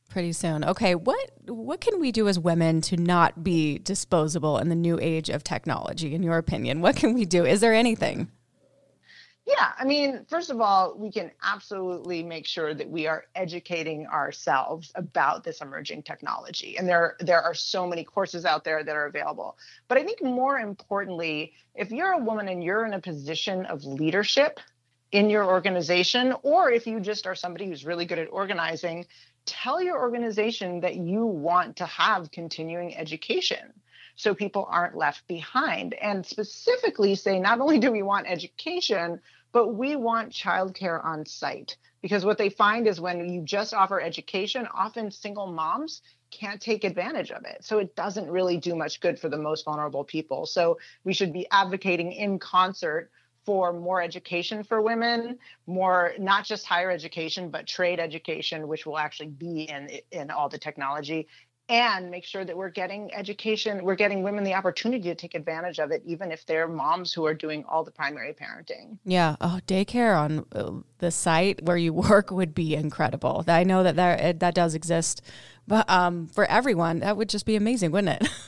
Pretty 0.08 0.32
soon. 0.32 0.62
Okay, 0.64 0.94
what 0.94 1.30
what 1.46 1.80
can 1.80 1.98
we 1.98 2.12
do 2.12 2.28
as 2.28 2.38
women 2.38 2.82
to 2.82 2.96
not 2.98 3.42
be 3.42 3.78
disposable 3.78 4.58
in 4.58 4.68
the 4.68 4.74
new 4.74 4.98
age 5.00 5.30
of 5.30 5.42
technology 5.42 6.14
in 6.14 6.22
your 6.22 6.36
opinion? 6.36 6.82
What 6.82 6.96
can 6.96 7.14
we 7.14 7.24
do? 7.24 7.46
Is 7.46 7.60
there 7.60 7.72
anything? 7.72 8.30
Yeah, 9.58 9.72
I 9.78 9.84
mean, 9.84 10.24
first 10.30 10.48
of 10.48 10.62
all, 10.62 10.94
we 10.96 11.10
can 11.12 11.30
absolutely 11.42 12.22
make 12.22 12.46
sure 12.46 12.72
that 12.72 12.88
we 12.88 13.06
are 13.06 13.24
educating 13.34 14.06
ourselves 14.06 14.90
about 14.94 15.44
this 15.44 15.60
emerging 15.60 16.04
technology. 16.04 16.78
And 16.78 16.88
there 16.88 17.16
there 17.20 17.42
are 17.42 17.52
so 17.52 17.86
many 17.86 18.02
courses 18.02 18.46
out 18.46 18.64
there 18.64 18.82
that 18.82 18.96
are 18.96 19.04
available. 19.04 19.58
But 19.88 19.98
I 19.98 20.04
think 20.04 20.22
more 20.22 20.58
importantly, 20.58 21.52
if 21.74 21.90
you're 21.90 22.12
a 22.12 22.18
woman 22.18 22.48
and 22.48 22.64
you're 22.64 22.86
in 22.86 22.94
a 22.94 23.00
position 23.00 23.66
of 23.66 23.84
leadership 23.84 24.58
in 25.10 25.28
your 25.28 25.44
organization 25.44 26.32
or 26.42 26.70
if 26.70 26.86
you 26.86 26.98
just 26.98 27.26
are 27.26 27.34
somebody 27.34 27.66
who's 27.66 27.84
really 27.84 28.06
good 28.06 28.18
at 28.18 28.28
organizing, 28.30 29.04
tell 29.44 29.82
your 29.82 29.98
organization 30.00 30.80
that 30.80 30.96
you 30.96 31.26
want 31.26 31.76
to 31.76 31.84
have 31.84 32.30
continuing 32.30 32.96
education 32.96 33.74
so 34.14 34.34
people 34.34 34.66
aren't 34.70 34.96
left 34.96 35.26
behind. 35.26 35.94
And 35.94 36.24
specifically 36.24 37.14
say, 37.16 37.38
not 37.38 37.60
only 37.60 37.78
do 37.78 37.90
we 37.90 38.02
want 38.02 38.26
education, 38.30 39.20
but 39.52 39.74
we 39.74 39.96
want 39.96 40.32
childcare 40.32 41.04
on 41.04 41.26
site. 41.26 41.76
Because 42.00 42.24
what 42.24 42.38
they 42.38 42.48
find 42.48 42.88
is 42.88 43.00
when 43.00 43.32
you 43.32 43.42
just 43.42 43.72
offer 43.72 44.00
education, 44.00 44.66
often 44.74 45.10
single 45.10 45.46
moms 45.46 46.02
can't 46.32 46.60
take 46.60 46.82
advantage 46.82 47.30
of 47.30 47.44
it. 47.44 47.64
So 47.64 47.78
it 47.78 47.94
doesn't 47.94 48.28
really 48.28 48.56
do 48.56 48.74
much 48.74 49.00
good 49.00 49.18
for 49.18 49.28
the 49.28 49.38
most 49.38 49.64
vulnerable 49.64 50.02
people. 50.02 50.46
So 50.46 50.78
we 51.04 51.12
should 51.12 51.32
be 51.32 51.46
advocating 51.50 52.12
in 52.12 52.38
concert 52.38 53.10
for 53.44 53.72
more 53.72 54.00
education 54.00 54.62
for 54.62 54.80
women, 54.80 55.38
more 55.66 56.12
not 56.18 56.44
just 56.44 56.64
higher 56.64 56.90
education, 56.90 57.50
but 57.50 57.66
trade 57.66 58.00
education, 58.00 58.68
which 58.68 58.86
will 58.86 58.98
actually 58.98 59.28
be 59.28 59.62
in 59.62 59.90
in 60.10 60.30
all 60.30 60.48
the 60.48 60.58
technology, 60.58 61.26
and 61.68 62.10
make 62.10 62.24
sure 62.24 62.44
that 62.44 62.56
we're 62.56 62.70
getting 62.70 63.12
education, 63.14 63.82
we're 63.84 63.94
getting 63.94 64.22
women 64.22 64.44
the 64.44 64.54
opportunity 64.54 65.04
to 65.04 65.14
take 65.14 65.34
advantage 65.34 65.78
of 65.78 65.90
it, 65.90 66.02
even 66.04 66.30
if 66.32 66.44
they're 66.44 66.68
moms 66.68 67.12
who 67.12 67.24
are 67.24 67.34
doing 67.34 67.64
all 67.68 67.84
the 67.84 67.90
primary 67.90 68.34
parenting. 68.34 68.98
Yeah. 69.04 69.36
Oh, 69.40 69.60
daycare 69.66 70.18
on 70.18 70.44
uh, 70.52 70.82
the 70.98 71.10
site 71.10 71.62
where 71.62 71.76
you 71.76 71.92
work 71.92 72.30
would 72.30 72.54
be 72.54 72.74
incredible. 72.74 73.44
I 73.46 73.64
know 73.64 73.82
that 73.82 73.96
that, 73.96 74.40
that 74.40 74.54
does 74.54 74.74
exist, 74.74 75.22
but 75.66 75.88
um, 75.88 76.26
for 76.28 76.44
everyone, 76.46 76.98
that 77.00 77.16
would 77.16 77.28
just 77.28 77.46
be 77.46 77.56
amazing, 77.56 77.90
wouldn't 77.92 78.22
it? 78.22 78.28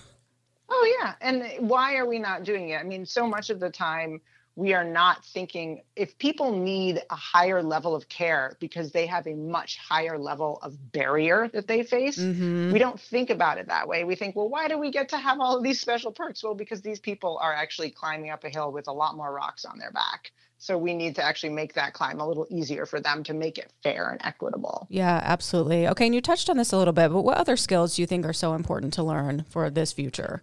Oh, 0.75 0.97
yeah. 1.01 1.15
And 1.21 1.69
why 1.69 1.97
are 1.97 2.07
we 2.07 2.19
not 2.19 2.43
doing 2.43 2.71
it? 2.71 2.77
I 2.77 2.83
mean, 2.83 3.05
so 3.07 3.27
much 3.27 3.51
of 3.51 3.61
the 3.61 3.71
time, 3.71 4.21
we 4.57 4.73
are 4.73 4.85
not 4.85 5.25
thinking 5.25 5.83
if 5.97 6.17
people 6.19 6.57
need 6.57 7.03
a 7.11 7.17
higher 7.17 7.63
level 7.63 7.95
of 7.95 8.09
care 8.09 8.57
because 8.61 8.93
they 8.93 9.07
have 9.07 9.27
a 9.27 9.35
much 9.35 9.79
higher 9.79 10.17
level 10.17 10.61
of 10.63 10.93
barrier 10.93 11.49
that 11.53 11.67
they 11.67 11.83
face, 11.83 12.19
mm-hmm. 12.19 12.73
we 12.73 12.79
don't 12.79 13.01
think 13.01 13.31
about 13.31 13.59
it 13.59 13.67
that 13.67 13.89
way. 13.89 14.05
We 14.05 14.15
think, 14.15 14.37
well, 14.37 14.49
why 14.49 14.69
do 14.69 14.79
we 14.79 14.93
get 14.93 15.09
to 15.09 15.19
have 15.19 15.41
all 15.41 15.57
of 15.57 15.65
these 15.65 15.81
special 15.81 16.13
perks? 16.13 16.45
Well, 16.45 16.55
because 16.55 16.83
these 16.83 17.01
people 17.01 17.39
are 17.43 17.53
actually 17.53 17.91
climbing 17.91 18.31
up 18.31 18.45
a 18.45 18.49
hill 18.49 18.71
with 18.71 18.87
a 18.87 18.93
lot 18.93 19.17
more 19.17 19.33
rocks 19.33 19.65
on 19.65 19.79
their 19.79 19.91
back. 19.91 20.31
So 20.59 20.79
we 20.79 20.95
need 20.95 21.17
to 21.17 21.23
actually 21.23 21.53
make 21.53 21.75
that 21.75 21.93
climb 21.93 22.21
a 22.21 22.27
little 22.27 22.47
easier 22.49 22.87
for 22.87 23.01
them 23.01 23.25
to 23.25 23.35
make 23.35 23.59
it 23.59 23.71
fair 23.83 24.11
and 24.11 24.21
equitable. 24.25 24.87
Yeah, 24.89 25.21
absolutely. 25.23 25.89
Okay, 25.89 26.07
and 26.07 26.15
you 26.15 26.21
touched 26.21 26.49
on 26.49 26.57
this 26.57 26.73
a 26.73 26.79
little 26.79 26.95
bit, 26.95 27.13
but 27.13 27.23
what 27.23 27.37
other 27.37 27.57
skills 27.57 27.97
do 27.97 28.03
you 28.03 28.07
think 28.07 28.25
are 28.25 28.33
so 28.33 28.55
important 28.55 28.95
to 28.95 29.03
learn 29.03 29.45
for 29.51 29.69
this 29.69 29.93
future? 29.93 30.43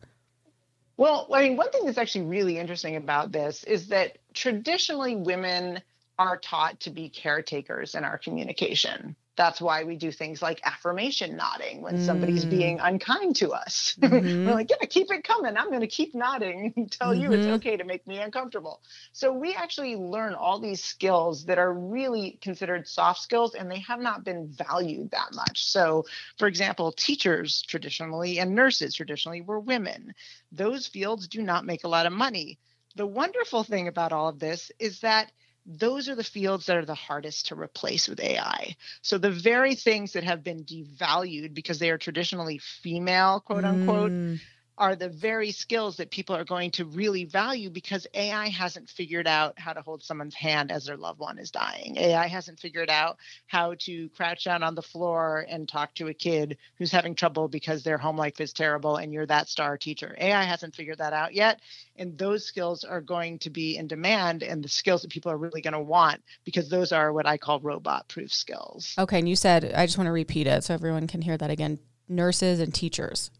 Well, 1.01 1.27
I 1.33 1.41
mean, 1.41 1.57
one 1.57 1.71
thing 1.71 1.87
that's 1.87 1.97
actually 1.97 2.25
really 2.25 2.59
interesting 2.59 2.95
about 2.95 3.31
this 3.31 3.63
is 3.63 3.87
that 3.87 4.19
traditionally 4.35 5.15
women 5.15 5.81
are 6.19 6.37
taught 6.37 6.81
to 6.81 6.91
be 6.91 7.09
caretakers 7.09 7.95
in 7.95 8.03
our 8.03 8.19
communication. 8.19 9.15
That's 9.41 9.59
why 9.59 9.85
we 9.85 9.95
do 9.95 10.11
things 10.11 10.39
like 10.39 10.61
affirmation 10.63 11.35
nodding 11.35 11.81
when 11.81 11.97
mm. 11.97 12.05
somebody's 12.05 12.45
being 12.45 12.79
unkind 12.79 13.37
to 13.37 13.53
us. 13.53 13.97
Mm-hmm. 14.11 14.45
We're 14.45 14.53
like, 14.53 14.69
yeah, 14.69 14.85
keep 14.87 15.09
it 15.09 15.23
coming. 15.23 15.55
I'm 15.55 15.69
going 15.69 15.81
to 15.81 15.87
keep 15.87 16.13
nodding 16.13 16.73
and 16.75 16.91
tell 16.91 17.13
mm-hmm. 17.13 17.21
you 17.21 17.31
it's 17.31 17.45
mm-hmm. 17.45 17.53
okay 17.53 17.77
to 17.77 17.85
make 17.85 18.05
me 18.05 18.17
uncomfortable. 18.19 18.81
So 19.13 19.31
we 19.31 19.55
actually 19.55 19.95
learn 19.95 20.33
all 20.33 20.59
these 20.59 20.83
skills 20.83 21.45
that 21.45 21.57
are 21.57 21.73
really 21.73 22.37
considered 22.41 22.87
soft 22.89 23.21
skills 23.21 23.55
and 23.55 23.71
they 23.71 23.79
have 23.79 24.01
not 24.01 24.25
been 24.25 24.49
valued 24.49 25.11
that 25.11 25.33
much. 25.33 25.63
So, 25.63 26.05
for 26.37 26.47
example, 26.47 26.91
teachers 26.91 27.61
traditionally 27.61 28.37
and 28.39 28.53
nurses 28.53 28.93
traditionally 28.93 29.41
were 29.41 29.59
women. 29.59 30.13
Those 30.51 30.87
fields 30.87 31.29
do 31.29 31.41
not 31.41 31.65
make 31.65 31.85
a 31.85 31.89
lot 31.89 32.05
of 32.05 32.11
money. 32.11 32.59
The 32.95 33.07
wonderful 33.07 33.63
thing 33.63 33.87
about 33.87 34.11
all 34.11 34.27
of 34.27 34.39
this 34.39 34.71
is 34.77 34.99
that 34.99 35.31
those 35.65 36.09
are 36.09 36.15
the 36.15 36.23
fields 36.23 36.65
that 36.65 36.77
are 36.77 36.85
the 36.85 36.95
hardest 36.95 37.47
to 37.47 37.55
replace 37.55 38.07
with 38.07 38.19
AI. 38.19 38.75
So 39.01 39.17
the 39.17 39.31
very 39.31 39.75
things 39.75 40.13
that 40.13 40.23
have 40.23 40.43
been 40.43 40.63
devalued 40.63 41.53
because 41.53 41.79
they 41.79 41.89
are 41.91 41.97
traditionally 41.97 42.57
female, 42.57 43.41
quote 43.41 43.65
unquote, 43.65 44.11
mm 44.11 44.39
are 44.77 44.95
the 44.95 45.09
very 45.09 45.51
skills 45.51 45.97
that 45.97 46.09
people 46.09 46.35
are 46.35 46.45
going 46.45 46.71
to 46.71 46.85
really 46.85 47.25
value 47.25 47.69
because 47.69 48.07
AI 48.13 48.47
hasn't 48.49 48.89
figured 48.89 49.27
out 49.27 49.59
how 49.59 49.73
to 49.73 49.81
hold 49.81 50.03
someone's 50.03 50.33
hand 50.33 50.71
as 50.71 50.85
their 50.85 50.97
loved 50.97 51.19
one 51.19 51.37
is 51.37 51.51
dying. 51.51 51.97
AI 51.97 52.27
hasn't 52.27 52.59
figured 52.59 52.89
out 52.89 53.17
how 53.47 53.75
to 53.79 54.09
crouch 54.09 54.45
down 54.45 54.63
on 54.63 54.75
the 54.75 54.81
floor 54.81 55.45
and 55.47 55.67
talk 55.67 55.93
to 55.95 56.07
a 56.07 56.13
kid 56.13 56.57
who's 56.75 56.91
having 56.91 57.15
trouble 57.15 57.47
because 57.47 57.83
their 57.83 57.97
home 57.97 58.17
life 58.17 58.39
is 58.39 58.53
terrible 58.53 58.95
and 58.95 59.13
you're 59.13 59.25
that 59.25 59.49
star 59.49 59.77
teacher. 59.77 60.15
AI 60.19 60.43
hasn't 60.43 60.75
figured 60.75 60.97
that 60.97 61.13
out 61.13 61.33
yet. 61.33 61.59
And 61.97 62.17
those 62.17 62.45
skills 62.45 62.83
are 62.83 63.01
going 63.01 63.39
to 63.39 63.49
be 63.49 63.77
in 63.77 63.87
demand 63.87 64.41
and 64.41 64.63
the 64.63 64.69
skills 64.69 65.03
that 65.03 65.11
people 65.11 65.31
are 65.31 65.37
really 65.37 65.61
going 65.61 65.73
to 65.73 65.79
want 65.79 66.23
because 66.43 66.69
those 66.69 66.91
are 66.91 67.13
what 67.13 67.27
I 67.27 67.37
call 67.37 67.59
robot 67.59 68.07
proof 68.07 68.33
skills. 68.33 68.95
Okay. 68.97 69.19
And 69.19 69.29
you 69.29 69.35
said, 69.35 69.73
I 69.75 69.85
just 69.85 69.97
want 69.97 70.07
to 70.07 70.11
repeat 70.11 70.47
it 70.47 70.63
so 70.63 70.73
everyone 70.73 71.07
can 71.07 71.21
hear 71.21 71.37
that 71.37 71.51
again 71.51 71.79
nurses 72.07 72.59
and 72.59 72.73
teachers. 72.73 73.31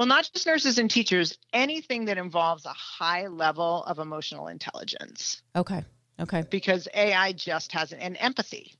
Well, 0.00 0.06
not 0.06 0.30
just 0.32 0.46
nurses 0.46 0.78
and 0.78 0.90
teachers, 0.90 1.36
anything 1.52 2.06
that 2.06 2.16
involves 2.16 2.64
a 2.64 2.72
high 2.72 3.26
level 3.26 3.84
of 3.84 3.98
emotional 3.98 4.46
intelligence. 4.46 5.42
Okay. 5.54 5.84
Okay. 6.18 6.42
Because 6.48 6.88
AI 6.94 7.32
just 7.34 7.70
hasn't, 7.72 8.00
and 8.00 8.16
empathy. 8.18 8.72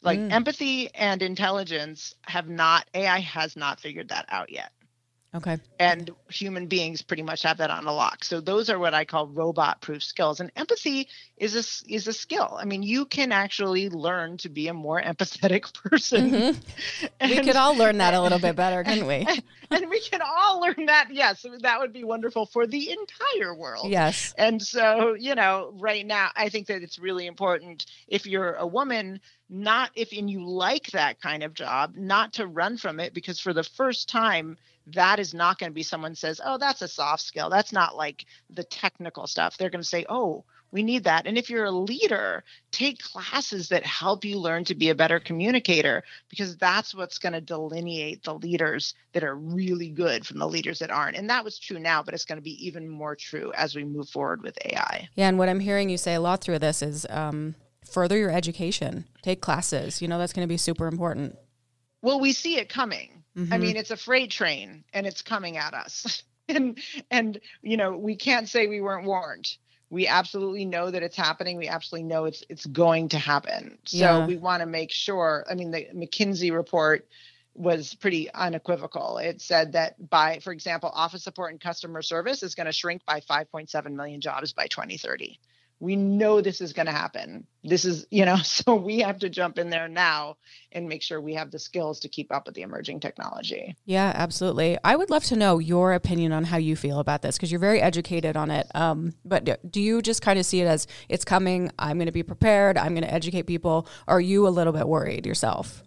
Like 0.00 0.18
mm. 0.18 0.32
empathy 0.32 0.88
and 0.94 1.20
intelligence 1.20 2.14
have 2.22 2.48
not, 2.48 2.88
AI 2.94 3.20
has 3.20 3.54
not 3.54 3.80
figured 3.80 4.08
that 4.08 4.24
out 4.30 4.50
yet. 4.50 4.72
Okay. 5.36 5.58
And 5.78 6.10
human 6.30 6.66
beings 6.66 7.02
pretty 7.02 7.22
much 7.22 7.42
have 7.42 7.58
that 7.58 7.70
on 7.70 7.86
a 7.86 7.92
lock. 7.92 8.24
So 8.24 8.40
those 8.40 8.70
are 8.70 8.78
what 8.78 8.94
I 8.94 9.04
call 9.04 9.28
robot 9.28 9.82
proof 9.82 10.02
skills. 10.02 10.40
And 10.40 10.50
empathy 10.56 11.08
is 11.36 11.54
a, 11.54 11.92
is 11.92 12.08
a 12.08 12.12
skill. 12.12 12.56
I 12.58 12.64
mean, 12.64 12.82
you 12.82 13.04
can 13.04 13.32
actually 13.32 13.90
learn 13.90 14.38
to 14.38 14.48
be 14.48 14.68
a 14.68 14.74
more 14.74 15.00
empathetic 15.00 15.74
person. 15.90 16.30
Mm-hmm. 16.30 17.06
And, 17.20 17.30
we 17.30 17.42
could 17.42 17.56
all 17.56 17.76
learn 17.76 17.98
that 17.98 18.14
a 18.14 18.20
little 18.20 18.38
bit 18.38 18.56
better, 18.56 18.82
couldn't 18.82 19.06
we? 19.06 19.26
And, 19.28 19.42
and 19.70 19.90
we 19.90 20.00
can 20.00 20.22
all 20.22 20.60
learn 20.60 20.86
that. 20.86 21.08
Yes, 21.10 21.44
that 21.60 21.80
would 21.80 21.92
be 21.92 22.04
wonderful 22.04 22.46
for 22.46 22.66
the 22.66 22.90
entire 22.90 23.54
world. 23.54 23.90
Yes. 23.90 24.34
And 24.38 24.62
so, 24.62 25.14
you 25.14 25.34
know, 25.34 25.72
right 25.74 26.06
now, 26.06 26.30
I 26.34 26.48
think 26.48 26.68
that 26.68 26.82
it's 26.82 26.98
really 26.98 27.26
important 27.26 27.84
if 28.08 28.26
you're 28.26 28.54
a 28.54 28.66
woman 28.66 29.20
not 29.48 29.90
if 29.94 30.12
and 30.12 30.28
you 30.28 30.44
like 30.44 30.90
that 30.90 31.20
kind 31.20 31.42
of 31.42 31.54
job 31.54 31.94
not 31.94 32.32
to 32.32 32.46
run 32.46 32.76
from 32.76 32.98
it 32.98 33.14
because 33.14 33.38
for 33.38 33.52
the 33.52 33.62
first 33.62 34.08
time 34.08 34.56
that 34.88 35.18
is 35.18 35.34
not 35.34 35.58
going 35.58 35.70
to 35.70 35.74
be 35.74 35.82
someone 35.82 36.14
says, 36.14 36.40
oh, 36.44 36.58
that's 36.58 36.82
a 36.82 36.88
soft 36.88 37.22
skill. 37.22 37.50
That's 37.50 37.72
not 37.72 37.96
like 37.96 38.26
the 38.50 38.64
technical 38.64 39.26
stuff. 39.26 39.56
They're 39.56 39.70
going 39.70 39.82
to 39.82 39.88
say, 39.88 40.06
oh, 40.08 40.44
we 40.72 40.82
need 40.82 41.04
that. 41.04 41.26
And 41.26 41.38
if 41.38 41.48
you're 41.48 41.64
a 41.64 41.70
leader, 41.70 42.44
take 42.70 43.02
classes 43.02 43.68
that 43.68 43.86
help 43.86 44.24
you 44.24 44.38
learn 44.38 44.64
to 44.64 44.74
be 44.74 44.90
a 44.90 44.94
better 44.94 45.20
communicator 45.20 46.04
because 46.28 46.56
that's 46.56 46.94
what's 46.94 47.18
going 47.18 47.32
to 47.32 47.40
delineate 47.40 48.22
the 48.24 48.34
leaders 48.34 48.94
that 49.12 49.24
are 49.24 49.34
really 49.34 49.88
good 49.88 50.26
from 50.26 50.38
the 50.38 50.48
leaders 50.48 50.80
that 50.80 50.90
aren't. 50.90 51.16
And 51.16 51.30
that 51.30 51.44
was 51.44 51.58
true 51.58 51.78
now, 51.78 52.02
but 52.02 52.14
it's 52.14 52.24
going 52.24 52.38
to 52.38 52.42
be 52.42 52.66
even 52.66 52.88
more 52.88 53.16
true 53.16 53.52
as 53.56 53.74
we 53.74 53.84
move 53.84 54.08
forward 54.08 54.42
with 54.42 54.58
AI. 54.64 55.08
Yeah. 55.14 55.28
And 55.28 55.38
what 55.38 55.48
I'm 55.48 55.60
hearing 55.60 55.88
you 55.88 55.98
say 55.98 56.14
a 56.14 56.20
lot 56.20 56.42
through 56.42 56.58
this 56.58 56.82
is 56.82 57.06
um, 57.10 57.54
further 57.84 58.18
your 58.18 58.30
education, 58.30 59.06
take 59.22 59.40
classes. 59.40 60.02
You 60.02 60.08
know, 60.08 60.18
that's 60.18 60.32
going 60.32 60.46
to 60.46 60.52
be 60.52 60.58
super 60.58 60.88
important. 60.88 61.38
Well, 62.02 62.20
we 62.20 62.32
see 62.32 62.58
it 62.58 62.68
coming 62.68 63.16
Mm-hmm. 63.36 63.52
I 63.52 63.58
mean, 63.58 63.76
it's 63.76 63.90
a 63.90 63.96
freight 63.96 64.30
train 64.30 64.84
and 64.92 65.06
it's 65.06 65.22
coming 65.22 65.56
at 65.56 65.74
us. 65.74 66.22
and 66.48 66.78
and 67.10 67.40
you 67.62 67.76
know, 67.76 67.96
we 67.96 68.16
can't 68.16 68.48
say 68.48 68.66
we 68.66 68.80
weren't 68.80 69.06
warned. 69.06 69.48
We 69.88 70.08
absolutely 70.08 70.64
know 70.64 70.90
that 70.90 71.02
it's 71.02 71.16
happening. 71.16 71.58
We 71.58 71.68
absolutely 71.68 72.08
know 72.08 72.24
it's 72.24 72.42
it's 72.48 72.66
going 72.66 73.10
to 73.10 73.18
happen. 73.18 73.78
So 73.84 73.98
yeah. 73.98 74.26
we 74.26 74.36
want 74.36 74.60
to 74.60 74.66
make 74.66 74.90
sure. 74.90 75.44
I 75.50 75.54
mean, 75.54 75.70
the 75.70 75.86
McKinsey 75.94 76.52
report 76.52 77.06
was 77.54 77.94
pretty 77.94 78.30
unequivocal. 78.32 79.18
It 79.18 79.40
said 79.40 79.72
that 79.72 80.10
by, 80.10 80.40
for 80.40 80.52
example, 80.52 80.90
office 80.92 81.24
support 81.24 81.52
and 81.52 81.60
customer 81.60 82.02
service 82.02 82.42
is 82.42 82.54
going 82.54 82.66
to 82.66 82.72
shrink 82.72 83.04
by 83.06 83.20
5.7 83.20 83.92
million 83.92 84.20
jobs 84.20 84.52
by 84.52 84.66
2030 84.66 85.38
we 85.78 85.94
know 85.94 86.40
this 86.40 86.60
is 86.60 86.72
going 86.72 86.86
to 86.86 86.92
happen. 86.92 87.46
This 87.62 87.84
is, 87.84 88.06
you 88.10 88.24
know, 88.24 88.36
so 88.44 88.74
we 88.74 89.00
have 89.00 89.18
to 89.18 89.28
jump 89.28 89.58
in 89.58 89.70
there 89.70 89.88
now 89.88 90.36
and 90.72 90.88
make 90.88 91.02
sure 91.02 91.20
we 91.20 91.34
have 91.34 91.50
the 91.50 91.58
skills 91.58 92.00
to 92.00 92.08
keep 92.08 92.32
up 92.32 92.46
with 92.46 92.54
the 92.54 92.62
emerging 92.62 93.00
technology. 93.00 93.76
Yeah, 93.84 94.12
absolutely. 94.14 94.78
I 94.84 94.96
would 94.96 95.10
love 95.10 95.24
to 95.24 95.36
know 95.36 95.58
your 95.58 95.92
opinion 95.92 96.32
on 96.32 96.44
how 96.44 96.56
you 96.56 96.76
feel 96.76 96.98
about 96.98 97.22
this 97.22 97.36
because 97.36 97.50
you're 97.50 97.60
very 97.60 97.80
educated 97.80 98.36
on 98.36 98.50
it. 98.50 98.66
Um, 98.74 99.14
but 99.24 99.70
do 99.70 99.80
you 99.80 100.00
just 100.00 100.22
kind 100.22 100.38
of 100.38 100.46
see 100.46 100.60
it 100.60 100.66
as 100.66 100.86
it's 101.08 101.24
coming? 101.24 101.70
I'm 101.78 101.98
going 101.98 102.06
to 102.06 102.12
be 102.12 102.22
prepared. 102.22 102.78
I'm 102.78 102.94
going 102.94 103.04
to 103.04 103.12
educate 103.12 103.42
people. 103.42 103.86
Are 104.08 104.20
you 104.20 104.46
a 104.46 104.50
little 104.50 104.72
bit 104.72 104.88
worried 104.88 105.26
yourself? 105.26 105.82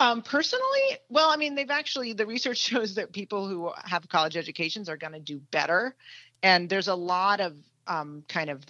Um, 0.00 0.22
personally, 0.22 0.62
well, 1.08 1.28
I 1.30 1.36
mean, 1.36 1.56
they've 1.56 1.70
actually, 1.70 2.12
the 2.12 2.26
research 2.26 2.58
shows 2.68 2.94
that 2.94 3.12
people 3.12 3.48
who 3.48 3.72
have 3.84 4.08
college 4.08 4.36
educations 4.36 4.88
are 4.88 4.96
going 4.96 5.12
to 5.12 5.20
do 5.20 5.40
better. 5.50 5.94
And 6.42 6.70
there's 6.70 6.88
a 6.88 6.94
lot 6.94 7.40
of 7.40 7.54
um, 7.88 8.24
kind 8.28 8.50
of 8.50 8.62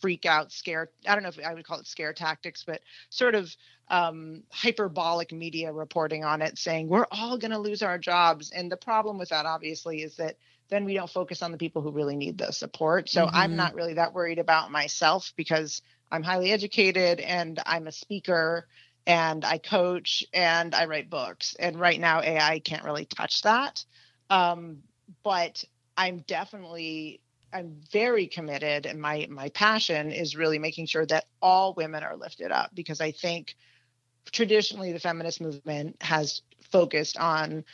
freak 0.00 0.26
out 0.26 0.52
scare 0.52 0.90
i 1.06 1.14
don't 1.14 1.22
know 1.22 1.28
if 1.28 1.38
i 1.44 1.54
would 1.54 1.64
call 1.64 1.78
it 1.78 1.86
scare 1.86 2.12
tactics 2.12 2.64
but 2.66 2.80
sort 3.10 3.34
of 3.34 3.54
um, 3.90 4.42
hyperbolic 4.50 5.32
media 5.32 5.72
reporting 5.72 6.24
on 6.24 6.42
it 6.42 6.58
saying 6.58 6.88
we're 6.88 7.06
all 7.10 7.38
going 7.38 7.50
to 7.50 7.58
lose 7.58 7.82
our 7.82 7.98
jobs. 7.98 8.50
And 8.50 8.70
the 8.70 8.76
problem 8.76 9.18
with 9.18 9.30
that 9.30 9.46
obviously 9.46 10.02
is 10.02 10.16
that 10.16 10.36
then 10.68 10.84
we 10.84 10.94
don't 10.94 11.10
focus 11.10 11.42
on 11.42 11.52
the 11.52 11.58
people 11.58 11.80
who 11.80 11.90
really 11.90 12.16
need 12.16 12.38
the 12.38 12.52
support. 12.52 13.08
So 13.08 13.26
mm-hmm. 13.26 13.36
i'm 13.36 13.56
not 13.56 13.74
really 13.74 13.94
that 13.94 14.12
worried 14.12 14.38
about 14.38 14.70
myself 14.70 15.32
because 15.36 15.80
i'm 16.12 16.22
highly 16.22 16.52
educated 16.52 17.20
and 17.20 17.58
i'm 17.64 17.86
a 17.86 17.92
speaker 17.92 18.68
and 19.06 19.44
i 19.44 19.56
coach 19.56 20.24
and 20.34 20.74
i 20.74 20.84
write 20.84 21.08
books. 21.08 21.56
And 21.58 21.80
right 21.80 21.98
now 21.98 22.20
ai 22.20 22.58
can't 22.58 22.84
really 22.84 23.06
touch 23.06 23.42
that. 23.42 23.84
Um, 24.28 24.82
but 25.22 25.64
i'm 25.96 26.18
definitely 26.18 27.20
I'm 27.52 27.80
very 27.90 28.26
committed 28.26 28.86
and 28.86 29.00
my 29.00 29.26
my 29.30 29.48
passion 29.50 30.12
is 30.12 30.36
really 30.36 30.58
making 30.58 30.86
sure 30.86 31.06
that 31.06 31.26
all 31.40 31.74
women 31.74 32.02
are 32.02 32.16
lifted 32.16 32.52
up 32.52 32.70
because 32.74 33.00
I 33.00 33.12
think 33.12 33.56
traditionally 34.32 34.92
the 34.92 35.00
feminist 35.00 35.40
movement 35.40 35.96
has 36.02 36.42
focused 36.70 37.16
on 37.16 37.64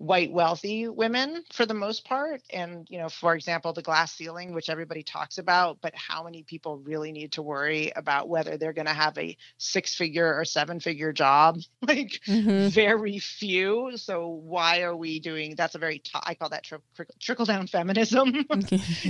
white 0.00 0.32
wealthy 0.32 0.88
women 0.88 1.44
for 1.52 1.66
the 1.66 1.74
most 1.74 2.06
part 2.06 2.40
and 2.48 2.86
you 2.88 2.96
know 2.96 3.10
for 3.10 3.34
example 3.34 3.74
the 3.74 3.82
glass 3.82 4.14
ceiling 4.14 4.54
which 4.54 4.70
everybody 4.70 5.02
talks 5.02 5.36
about 5.36 5.76
but 5.82 5.94
how 5.94 6.24
many 6.24 6.42
people 6.42 6.78
really 6.78 7.12
need 7.12 7.32
to 7.32 7.42
worry 7.42 7.92
about 7.94 8.26
whether 8.26 8.56
they're 8.56 8.72
going 8.72 8.86
to 8.86 8.94
have 8.94 9.18
a 9.18 9.36
six 9.58 9.94
figure 9.94 10.38
or 10.38 10.46
seven 10.46 10.80
figure 10.80 11.12
job? 11.12 11.58
Like 11.82 12.20
mm-hmm. 12.26 12.68
very 12.68 13.18
few. 13.18 13.96
So 13.96 14.28
why 14.28 14.82
are 14.82 14.94
we 14.94 15.18
doing 15.18 15.54
that's 15.56 15.74
a 15.74 15.78
very 15.78 15.98
top, 15.98 16.22
i 16.24 16.34
call 16.34 16.50
that 16.50 16.62
tri- 16.62 16.78
trickle 17.18 17.44
down 17.44 17.66
feminism. 17.66 18.32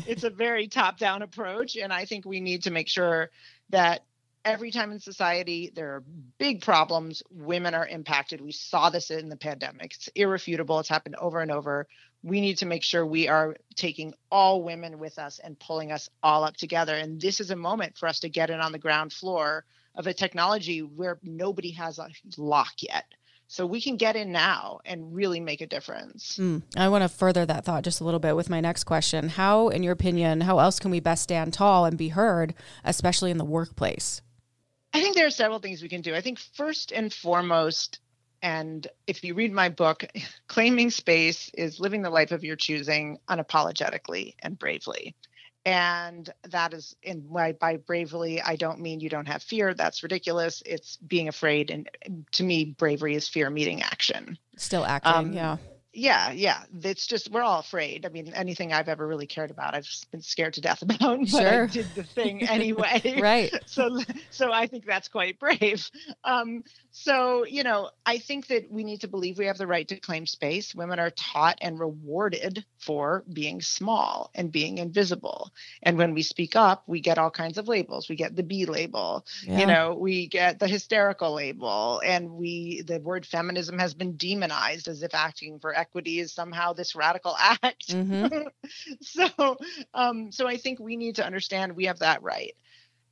It's 0.06 0.25
a 0.25 0.30
very 0.30 0.66
top 0.66 0.99
down 0.99 1.23
approach 1.23 1.76
and 1.76 1.92
i 1.92 2.04
think 2.04 2.25
we 2.25 2.40
need 2.40 2.64
to 2.64 2.70
make 2.70 2.88
sure 2.88 3.30
that 3.68 4.00
every 4.44 4.70
time 4.70 4.92
in 4.92 5.00
society 5.00 5.70
there 5.75 5.94
are 5.94 6.04
big 6.38 6.62
problems, 6.62 7.23
women 7.30 7.75
are 7.75 7.87
impacted. 7.87 8.40
We 8.40 8.52
saw 8.52 8.90
this 8.90 9.11
in 9.11 9.28
the 9.28 9.37
pandemic. 9.37 9.94
It's 9.94 10.09
irrefutable. 10.14 10.80
It's 10.80 10.88
happened 10.88 11.16
over 11.16 11.40
and 11.40 11.50
over. 11.50 11.87
We 12.23 12.40
need 12.40 12.59
to 12.59 12.66
make 12.66 12.82
sure 12.82 13.04
we 13.04 13.28
are 13.28 13.56
taking 13.76 14.14
all 14.30 14.62
women 14.62 14.99
with 14.99 15.18
us 15.18 15.40
and 15.42 15.59
pulling 15.59 15.92
us 15.92 16.09
all 16.23 16.44
up 16.44 16.56
together. 16.56 16.94
And 16.94 17.20
this 17.20 17.40
is 17.40 17.50
a 17.50 17.56
moment 17.56 17.97
for 17.97 18.09
us 18.09 18.20
to 18.20 18.28
get 18.28 18.50
in 18.50 18.61
on 18.61 18.73
the 18.73 18.78
ground 18.78 19.12
floor 19.12 19.64
of 19.94 20.06
a 20.06 20.14
technology 20.14 20.80
where 20.80 21.18
nobody 21.23 21.73
has 21.73 21.99
a 21.99 22.09
lock 22.37 22.73
yet. 22.80 23.06
So 23.49 23.66
we 23.66 23.80
can 23.80 23.97
get 23.97 24.14
in 24.14 24.30
now 24.30 24.78
and 24.85 25.12
really 25.12 25.40
make 25.40 25.61
a 25.61 25.66
difference. 25.66 26.38
Mm, 26.38 26.62
I 26.76 26.88
want 26.88 27.02
to 27.02 27.09
further 27.09 27.44
that 27.47 27.64
thought 27.64 27.82
just 27.82 28.00
a 28.00 28.04
little 28.04 28.20
bit 28.20 28.37
with 28.37 28.49
my 28.49 28.61
next 28.61 28.85
question. 28.85 29.28
How, 29.28 29.70
in 29.70 29.82
your 29.82 29.92
opinion, 29.92 30.42
how 30.42 30.61
else 30.61 30.78
can 30.78 30.92
we 30.92 31.00
best 31.00 31.25
stand 31.25 31.52
tall 31.52 31.85
and 31.85 31.99
be 31.99 32.11
heard, 32.11 32.54
especially 32.85 33.32
in 33.32 33.38
the 33.38 33.44
workplace? 33.44 34.23
I 34.92 35.00
think 35.00 35.16
there 35.16 35.26
are 35.26 35.30
several 35.30 35.61
things 35.61 35.82
we 35.82 35.88
can 35.88 36.00
do. 36.00 36.14
I 36.14 36.20
think 36.20 36.38
first 36.38 36.92
and 36.92 37.12
foremost, 37.12 38.00
and 38.42 38.87
if 39.06 39.23
you 39.23 39.35
read 39.35 39.52
my 39.52 39.68
book, 39.68 40.04
claiming 40.49 40.90
space 40.90 41.50
is 41.54 41.80
living 41.80 42.02
the 42.02 42.11
life 42.11 42.32
of 42.32 42.44
your 42.44 42.56
choosing 42.56 43.18
unapologetically 43.28 44.35
and 44.40 44.59
bravely. 44.59 45.14
And 45.66 46.28
that 46.49 46.73
is 46.73 46.97
in 47.02 47.20
by, 47.20 47.52
by 47.52 47.76
bravely 47.76 48.40
i 48.40 48.56
don't 48.56 48.80
mean 48.80 49.00
you 49.00 49.11
don't 49.11 49.28
have 49.28 49.42
fear. 49.42 49.75
That's 49.75 50.02
ridiculous. 50.02 50.62
It's 50.64 50.97
being 50.97 51.28
afraid 51.28 51.70
and 51.70 51.88
to 52.32 52.42
me 52.42 52.64
bravery 52.64 53.14
is 53.14 53.28
fear 53.28 53.50
meeting 53.50 53.82
action. 53.82 54.38
Still 54.56 54.87
acting 54.87 55.12
um, 55.12 55.32
yeah 55.35 55.59
yeah 55.92 56.30
yeah 56.30 56.62
it's 56.82 57.06
just 57.06 57.30
we're 57.32 57.42
all 57.42 57.59
afraid 57.59 58.06
i 58.06 58.09
mean 58.09 58.32
anything 58.35 58.73
i've 58.73 58.88
ever 58.88 59.06
really 59.06 59.26
cared 59.26 59.50
about 59.50 59.75
i've 59.75 59.88
been 60.12 60.23
scared 60.23 60.54
to 60.54 60.61
death 60.61 60.82
about 60.82 61.18
but 61.18 61.28
sure. 61.28 61.64
i 61.64 61.66
did 61.66 61.87
the 61.94 62.04
thing 62.14 62.42
anyway. 62.49 63.18
Right. 63.20 63.52
So 63.66 64.00
so 64.30 64.52
i 64.52 64.66
think 64.66 64.85
that's 64.85 65.09
quite 65.09 65.38
brave. 65.38 65.88
Um 66.25 66.64
so 66.92 67.44
you 67.44 67.62
know 67.62 67.90
i 68.06 68.18
think 68.18 68.47
that 68.49 68.70
we 68.70 68.85
need 68.85 69.00
to 69.00 69.09
believe 69.09 69.38
we 69.38 69.47
have 69.47 69.59
the 69.59 69.66
right 69.66 69.88
to 69.88 69.99
claim 69.99 70.26
space 70.26 70.75
women 70.75 70.99
are 70.99 71.11
taught 71.11 71.59
and 71.61 71.78
rewarded 71.78 72.64
for 72.78 73.25
being 73.32 73.61
small 73.61 74.30
and 74.35 74.52
being 74.52 74.78
invisible 74.78 75.50
and 75.82 75.97
when 75.97 76.14
we 76.14 76.23
speak 76.23 76.56
up 76.56 76.82
we 76.87 77.00
get 77.00 77.18
all 77.18 77.30
kinds 77.30 77.59
of 77.59 77.68
labels 77.68 78.09
we 78.09 78.16
get 78.16 78.35
the 78.37 78.42
b 78.42 78.66
label 78.66 79.25
yeah. 79.44 79.59
you 79.59 79.66
know 79.66 79.94
we 79.94 80.26
get 80.26 80.59
the 80.59 80.68
hysterical 80.68 81.35
label 81.35 82.00
and 82.04 82.30
we 82.30 82.82
the 82.82 83.00
word 83.00 83.26
feminism 83.26 83.78
has 83.78 83.94
been 83.94 84.16
demonized 84.16 84.88
as 84.88 85.02
if 85.02 85.14
acting 85.14 85.59
for 85.59 85.75
equity 85.75 86.20
is 86.20 86.32
somehow 86.32 86.73
this 86.73 86.94
radical 86.94 87.37
act. 87.38 87.88
Mm-hmm. 87.88 88.49
so, 89.00 89.56
um, 89.94 90.32
so 90.32 90.47
I 90.47 90.56
think 90.56 90.78
we 90.78 90.97
need 90.97 91.16
to 91.16 91.26
understand 91.26 91.76
we 91.76 91.87
have 91.87 92.00
that 92.00 92.23
right 92.23 92.54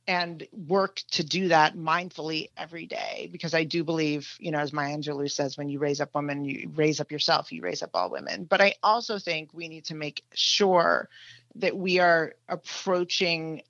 and 0.09 0.47
work 0.67 1.03
to 1.11 1.23
do 1.23 1.49
that 1.49 1.77
mindfully 1.77 2.49
every 2.57 2.87
day 2.87 3.29
because 3.31 3.53
i 3.53 3.63
do 3.63 3.83
believe 3.83 4.35
you 4.39 4.49
know 4.49 4.57
as 4.57 4.73
maya 4.73 4.97
angelou 4.97 5.29
says 5.29 5.55
when 5.55 5.69
you 5.69 5.77
raise 5.77 6.01
up 6.01 6.09
women 6.15 6.43
you 6.43 6.67
raise 6.73 6.99
up 6.99 7.11
yourself 7.11 7.51
you 7.51 7.61
raise 7.61 7.83
up 7.83 7.91
all 7.93 8.09
women 8.09 8.43
but 8.43 8.59
i 8.59 8.73
also 8.81 9.19
think 9.19 9.53
we 9.53 9.67
need 9.67 9.85
to 9.85 9.93
make 9.93 10.23
sure 10.33 11.07
that 11.53 11.77
we 11.77 11.99
are 11.99 12.33
approaching 12.47 13.61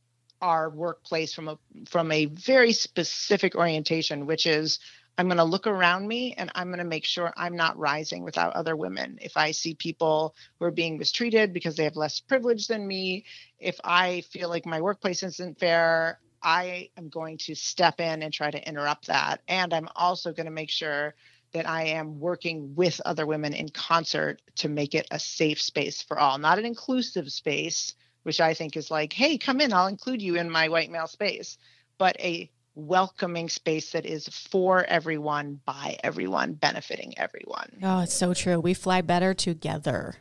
our 0.41 0.69
workplace 0.69 1.33
from 1.33 1.49
a 1.49 1.57
from 1.89 2.09
a 2.13 2.25
very 2.27 2.71
specific 2.71 3.53
orientation 3.53 4.25
which 4.25 4.45
is 4.45 4.79
I'm 5.17 5.27
going 5.27 5.35
to 5.35 5.43
look 5.43 5.67
around 5.67 6.07
me 6.07 6.33
and 6.37 6.49
I'm 6.55 6.67
going 6.67 6.77
to 6.77 6.85
make 6.85 7.03
sure 7.03 7.33
I'm 7.35 7.57
not 7.57 7.77
rising 7.77 8.23
without 8.23 8.53
other 8.53 8.77
women. 8.77 9.19
If 9.21 9.35
I 9.35 9.51
see 9.51 9.73
people 9.73 10.33
who 10.57 10.65
are 10.65 10.71
being 10.71 10.97
mistreated 10.97 11.51
because 11.51 11.75
they 11.75 11.83
have 11.83 11.97
less 11.97 12.21
privilege 12.21 12.67
than 12.67 12.87
me, 12.87 13.25
if 13.59 13.77
I 13.83 14.21
feel 14.31 14.47
like 14.47 14.65
my 14.65 14.79
workplace 14.79 15.21
isn't 15.23 15.59
fair, 15.59 16.19
I 16.41 16.89
am 16.97 17.09
going 17.09 17.37
to 17.39 17.55
step 17.55 17.99
in 17.99 18.23
and 18.23 18.33
try 18.33 18.51
to 18.51 18.67
interrupt 18.67 19.07
that. 19.07 19.41
And 19.47 19.73
I'm 19.73 19.89
also 19.95 20.33
going 20.33 20.45
to 20.45 20.51
make 20.51 20.69
sure 20.69 21.15
that 21.51 21.67
I 21.67 21.83
am 21.85 22.19
working 22.19 22.75
with 22.75 23.01
other 23.05 23.25
women 23.25 23.53
in 23.53 23.69
concert 23.69 24.41
to 24.57 24.69
make 24.69 24.93
it 24.93 25.07
a 25.11 25.19
safe 25.19 25.61
space 25.61 26.01
for 26.01 26.19
all, 26.19 26.37
not 26.37 26.59
an 26.59 26.65
inclusive 26.65 27.31
space, 27.31 27.95
which 28.23 28.39
I 28.39 28.53
think 28.53 28.77
is 28.77 28.91
like, 28.91 29.13
hey, 29.13 29.37
come 29.37 29.59
in, 29.59 29.73
I'll 29.73 29.87
include 29.87 30.21
you 30.21 30.35
in 30.35 30.49
my 30.49 30.69
white 30.69 30.91
male 30.91 31.07
space, 31.07 31.57
but 31.97 32.19
a 32.19 32.51
welcoming 32.75 33.49
space 33.49 33.91
that 33.91 34.05
is 34.05 34.27
for 34.27 34.83
everyone, 34.85 35.59
by 35.65 35.97
everyone, 36.03 36.53
benefiting 36.53 37.17
everyone. 37.17 37.79
Oh, 37.83 38.01
it's 38.01 38.13
so 38.13 38.33
true. 38.33 38.59
We 38.59 38.73
fly 38.73 39.01
better 39.01 39.33
together. 39.33 40.15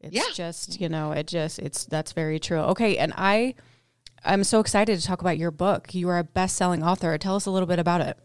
It's 0.00 0.14
yeah. 0.14 0.24
just, 0.34 0.80
you 0.80 0.88
know, 0.88 1.12
it 1.12 1.26
just 1.26 1.58
it's 1.58 1.84
that's 1.84 2.12
very 2.12 2.38
true. 2.38 2.58
Okay, 2.58 2.98
and 2.98 3.12
I 3.16 3.54
I'm 4.24 4.44
so 4.44 4.60
excited 4.60 4.98
to 4.98 5.06
talk 5.06 5.20
about 5.20 5.38
your 5.38 5.50
book. 5.50 5.94
You 5.94 6.08
are 6.08 6.18
a 6.18 6.24
best-selling 6.24 6.82
author. 6.82 7.16
Tell 7.18 7.36
us 7.36 7.46
a 7.46 7.50
little 7.50 7.66
bit 7.66 7.78
about 7.78 8.00
it. 8.00 8.18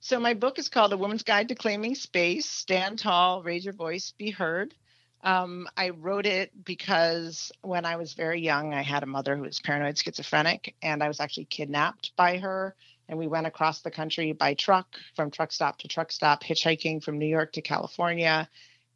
So 0.00 0.18
my 0.18 0.34
book 0.34 0.58
is 0.58 0.68
called 0.68 0.92
A 0.92 0.96
Woman's 0.96 1.22
Guide 1.22 1.48
to 1.48 1.54
Claiming 1.54 1.94
Space. 1.94 2.46
Stand 2.46 2.98
tall, 2.98 3.42
raise 3.42 3.64
your 3.64 3.74
voice, 3.74 4.12
be 4.16 4.30
heard. 4.30 4.74
Um, 5.22 5.68
I 5.76 5.90
wrote 5.90 6.24
it 6.24 6.52
because 6.64 7.52
when 7.60 7.84
I 7.84 7.96
was 7.96 8.14
very 8.14 8.40
young, 8.40 8.72
I 8.72 8.80
had 8.80 9.02
a 9.02 9.06
mother 9.06 9.36
who 9.36 9.42
was 9.42 9.60
paranoid 9.60 9.98
schizophrenic, 9.98 10.74
and 10.82 11.02
I 11.02 11.08
was 11.08 11.20
actually 11.20 11.44
kidnapped 11.44 12.12
by 12.16 12.38
her. 12.38 12.74
And 13.08 13.18
we 13.18 13.26
went 13.26 13.46
across 13.46 13.80
the 13.80 13.90
country 13.90 14.32
by 14.32 14.54
truck, 14.54 14.96
from 15.14 15.30
truck 15.30 15.52
stop 15.52 15.78
to 15.78 15.88
truck 15.88 16.12
stop, 16.12 16.42
hitchhiking 16.42 17.02
from 17.02 17.18
New 17.18 17.26
York 17.26 17.52
to 17.52 17.60
California. 17.60 18.48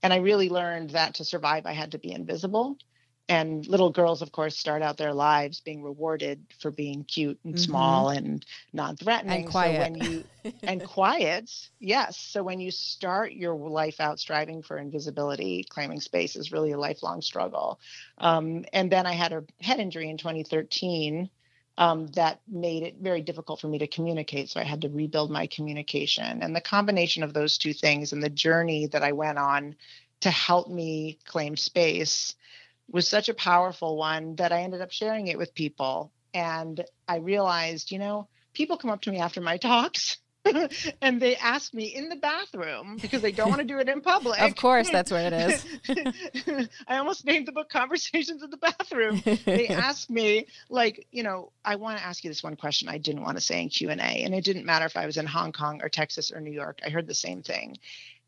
And 0.03 0.12
I 0.12 0.17
really 0.17 0.49
learned 0.49 0.90
that 0.90 1.14
to 1.14 1.25
survive, 1.25 1.67
I 1.67 1.73
had 1.73 1.93
to 1.93 1.99
be 1.99 2.12
invisible 2.12 2.79
and 3.28 3.66
little 3.66 3.90
girls 3.90 4.22
of 4.22 4.32
course 4.32 4.56
start 4.56 4.82
out 4.82 4.96
their 4.96 5.14
lives 5.14 5.60
being 5.60 5.82
rewarded 5.82 6.44
for 6.60 6.70
being 6.70 7.04
cute 7.04 7.38
and 7.44 7.54
mm-hmm. 7.54 7.62
small 7.62 8.10
and 8.10 8.44
non-threatening 8.72 9.42
and 9.44 9.50
quiet. 9.50 9.76
so 9.76 9.80
when 9.80 9.94
you 9.94 10.24
and 10.62 10.84
quiet 10.84 11.50
yes 11.80 12.18
so 12.18 12.42
when 12.42 12.60
you 12.60 12.70
start 12.70 13.32
your 13.32 13.54
life 13.54 14.00
out 14.00 14.18
striving 14.18 14.62
for 14.62 14.76
invisibility 14.76 15.64
claiming 15.68 16.00
space 16.00 16.37
is 16.37 16.52
really 16.52 16.72
a 16.72 16.78
lifelong 16.78 17.22
struggle 17.22 17.78
um, 18.18 18.64
and 18.72 18.90
then 18.90 19.06
i 19.06 19.12
had 19.12 19.32
a 19.32 19.44
head 19.60 19.80
injury 19.80 20.08
in 20.08 20.18
2013 20.18 21.30
um, 21.76 22.06
that 22.08 22.40
made 22.46 22.84
it 22.84 22.96
very 23.00 23.20
difficult 23.20 23.60
for 23.60 23.68
me 23.68 23.78
to 23.78 23.87
communicate 23.87 24.50
so 24.50 24.60
i 24.60 24.64
had 24.64 24.82
to 24.82 24.88
rebuild 24.90 25.30
my 25.30 25.46
communication 25.46 26.42
and 26.42 26.54
the 26.54 26.60
combination 26.60 27.22
of 27.22 27.32
those 27.32 27.56
two 27.56 27.72
things 27.72 28.12
and 28.12 28.22
the 28.22 28.28
journey 28.28 28.87
that 28.87 29.02
i 29.02 29.12
went 29.12 29.38
on 29.38 29.74
to 30.20 30.30
help 30.30 30.70
me 30.70 31.18
claim 31.24 31.56
space 31.56 32.34
was 32.90 33.09
such 33.09 33.29
a 33.29 33.35
powerful 33.35 33.97
one 33.97 34.37
that 34.37 34.53
I 34.53 34.62
ended 34.62 34.81
up 34.81 34.92
sharing 34.92 35.29
it 35.29 35.38
with 35.38 35.55
people. 35.55 36.12
And 36.33 36.85
I 37.09 37.16
realized, 37.16 37.90
you 37.90 37.99
know, 37.99 38.29
people 38.53 38.77
come 38.77 38.90
up 38.90 39.03
to 39.03 39.11
me 39.11 39.18
after 39.18 39.40
my 39.40 39.57
talks 39.59 40.18
and 41.03 41.23
they 41.23 41.37
ask 41.37 41.73
me 41.73 41.85
in 41.85 42.09
the 42.09 42.16
bathroom 42.16 42.99
because 43.01 43.23
they 43.23 43.33
don't 43.33 43.49
want 43.49 43.61
to 43.61 43.66
do 43.66 43.79
it 43.79 43.88
in 43.88 44.01
public. 44.03 44.40
of 44.40 44.55
course, 44.57 44.90
that's 44.90 45.11
where 45.11 45.27
it 45.27 45.33
is. 45.33 46.68
I 46.87 46.99
almost 46.99 47.25
named 47.25 47.47
the 47.47 47.53
book 47.53 47.70
Conversations 47.70 48.42
in 48.42 48.51
the 48.51 48.57
Bathroom. 48.59 49.23
They 49.44 49.68
ask 49.68 50.11
me 50.11 50.47
like, 50.68 51.07
you 51.11 51.23
know, 51.23 51.51
I 51.64 51.77
want 51.77 51.99
to 51.99 52.05
ask 52.05 52.23
you 52.25 52.31
this 52.31 52.42
one 52.42 52.57
question 52.57 52.88
I 52.88 52.99
didn't 52.99 53.23
want 53.23 53.38
to 53.38 53.40
say 53.40 53.62
in 53.62 53.68
Q&A 53.70 53.94
and 53.94 54.35
it 54.35 54.44
didn't 54.44 54.66
matter 54.66 54.85
if 54.85 54.97
I 54.97 55.07
was 55.07 55.16
in 55.16 55.27
Hong 55.27 55.53
Kong 55.53 55.81
or 55.83 55.88
Texas 55.88 56.31
or 56.31 56.40
New 56.40 56.53
York. 56.53 56.81
I 56.85 56.90
heard 56.90 57.07
the 57.07 57.14
same 57.14 57.42
thing. 57.42 57.79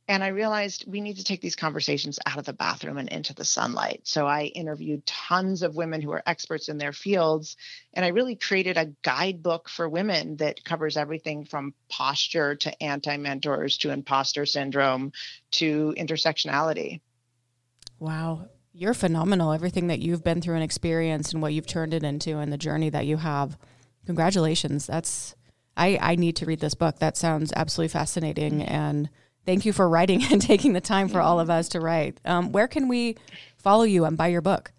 And 0.08 0.22
I 0.22 0.28
realized 0.28 0.84
we 0.86 1.00
need 1.00 1.16
to 1.16 1.24
take 1.24 1.40
these 1.40 1.56
conversations 1.56 2.20
out 2.26 2.38
of 2.38 2.44
the 2.44 2.52
bathroom 2.52 2.96
and 2.96 3.08
into 3.08 3.34
the 3.34 3.44
sunlight. 3.44 4.02
So 4.04 4.24
I 4.24 4.44
interviewed 4.44 5.04
tons 5.04 5.62
of 5.62 5.74
women 5.74 6.00
who 6.00 6.12
are 6.12 6.22
experts 6.24 6.68
in 6.68 6.78
their 6.78 6.92
fields. 6.92 7.56
And 7.92 8.04
I 8.04 8.08
really 8.08 8.36
created 8.36 8.76
a 8.76 8.92
guidebook 9.02 9.68
for 9.68 9.88
women 9.88 10.36
that 10.36 10.64
covers 10.64 10.96
everything 10.96 11.44
from 11.44 11.74
posture 11.88 12.54
to 12.54 12.82
anti 12.82 13.16
mentors 13.16 13.78
to 13.78 13.90
imposter 13.90 14.46
syndrome 14.46 15.12
to 15.52 15.92
intersectionality. 15.98 17.00
Wow. 17.98 18.46
You're 18.72 18.94
phenomenal. 18.94 19.52
Everything 19.52 19.88
that 19.88 19.98
you've 19.98 20.22
been 20.22 20.40
through 20.40 20.54
and 20.54 20.64
experienced 20.64 21.32
and 21.32 21.42
what 21.42 21.52
you've 21.52 21.66
turned 21.66 21.94
it 21.94 22.04
into 22.04 22.38
and 22.38 22.52
the 22.52 22.58
journey 22.58 22.90
that 22.90 23.06
you 23.06 23.16
have. 23.16 23.58
Congratulations. 24.04 24.86
That's, 24.86 25.34
I, 25.76 25.98
I 26.00 26.14
need 26.14 26.36
to 26.36 26.46
read 26.46 26.60
this 26.60 26.74
book. 26.74 27.00
That 27.00 27.16
sounds 27.16 27.52
absolutely 27.56 27.88
fascinating. 27.88 28.62
And, 28.62 29.10
Thank 29.46 29.64
you 29.64 29.72
for 29.72 29.88
writing 29.88 30.22
and 30.30 30.42
taking 30.42 30.72
the 30.72 30.80
time 30.80 31.08
for 31.08 31.20
all 31.20 31.40
of 31.40 31.48
us 31.48 31.70
to 31.70 31.80
write. 31.80 32.18
Um, 32.24 32.52
where 32.52 32.68
can 32.68 32.88
we 32.88 33.16
follow 33.56 33.84
you 33.84 34.04
and 34.04 34.16
buy 34.16 34.26
your 34.28 34.42
book? 34.42 34.72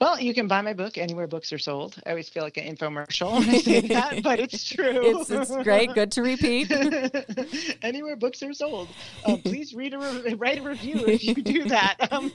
Well, 0.00 0.18
you 0.18 0.32
can 0.32 0.48
buy 0.48 0.62
my 0.62 0.72
book 0.72 0.96
anywhere 0.96 1.26
books 1.26 1.52
are 1.52 1.58
sold. 1.58 2.00
I 2.06 2.10
always 2.10 2.30
feel 2.30 2.42
like 2.42 2.56
an 2.56 2.74
infomercial 2.74 3.32
when 3.32 3.50
I 3.50 3.58
say 3.58 3.80
that, 3.88 4.22
but 4.22 4.40
it's 4.40 4.64
true. 4.64 5.20
It's, 5.20 5.30
it's 5.30 5.54
great. 5.62 5.92
Good 5.92 6.12
to 6.12 6.22
repeat. 6.22 6.70
anywhere 7.82 8.16
books 8.16 8.42
are 8.42 8.54
sold. 8.54 8.88
Uh, 9.26 9.36
please 9.44 9.74
read 9.74 9.92
a 9.92 9.98
re- 9.98 10.34
write 10.34 10.58
a 10.58 10.62
review 10.62 11.06
if 11.06 11.22
you 11.22 11.34
do 11.34 11.64
that. 11.64 11.96
Um, 12.10 12.32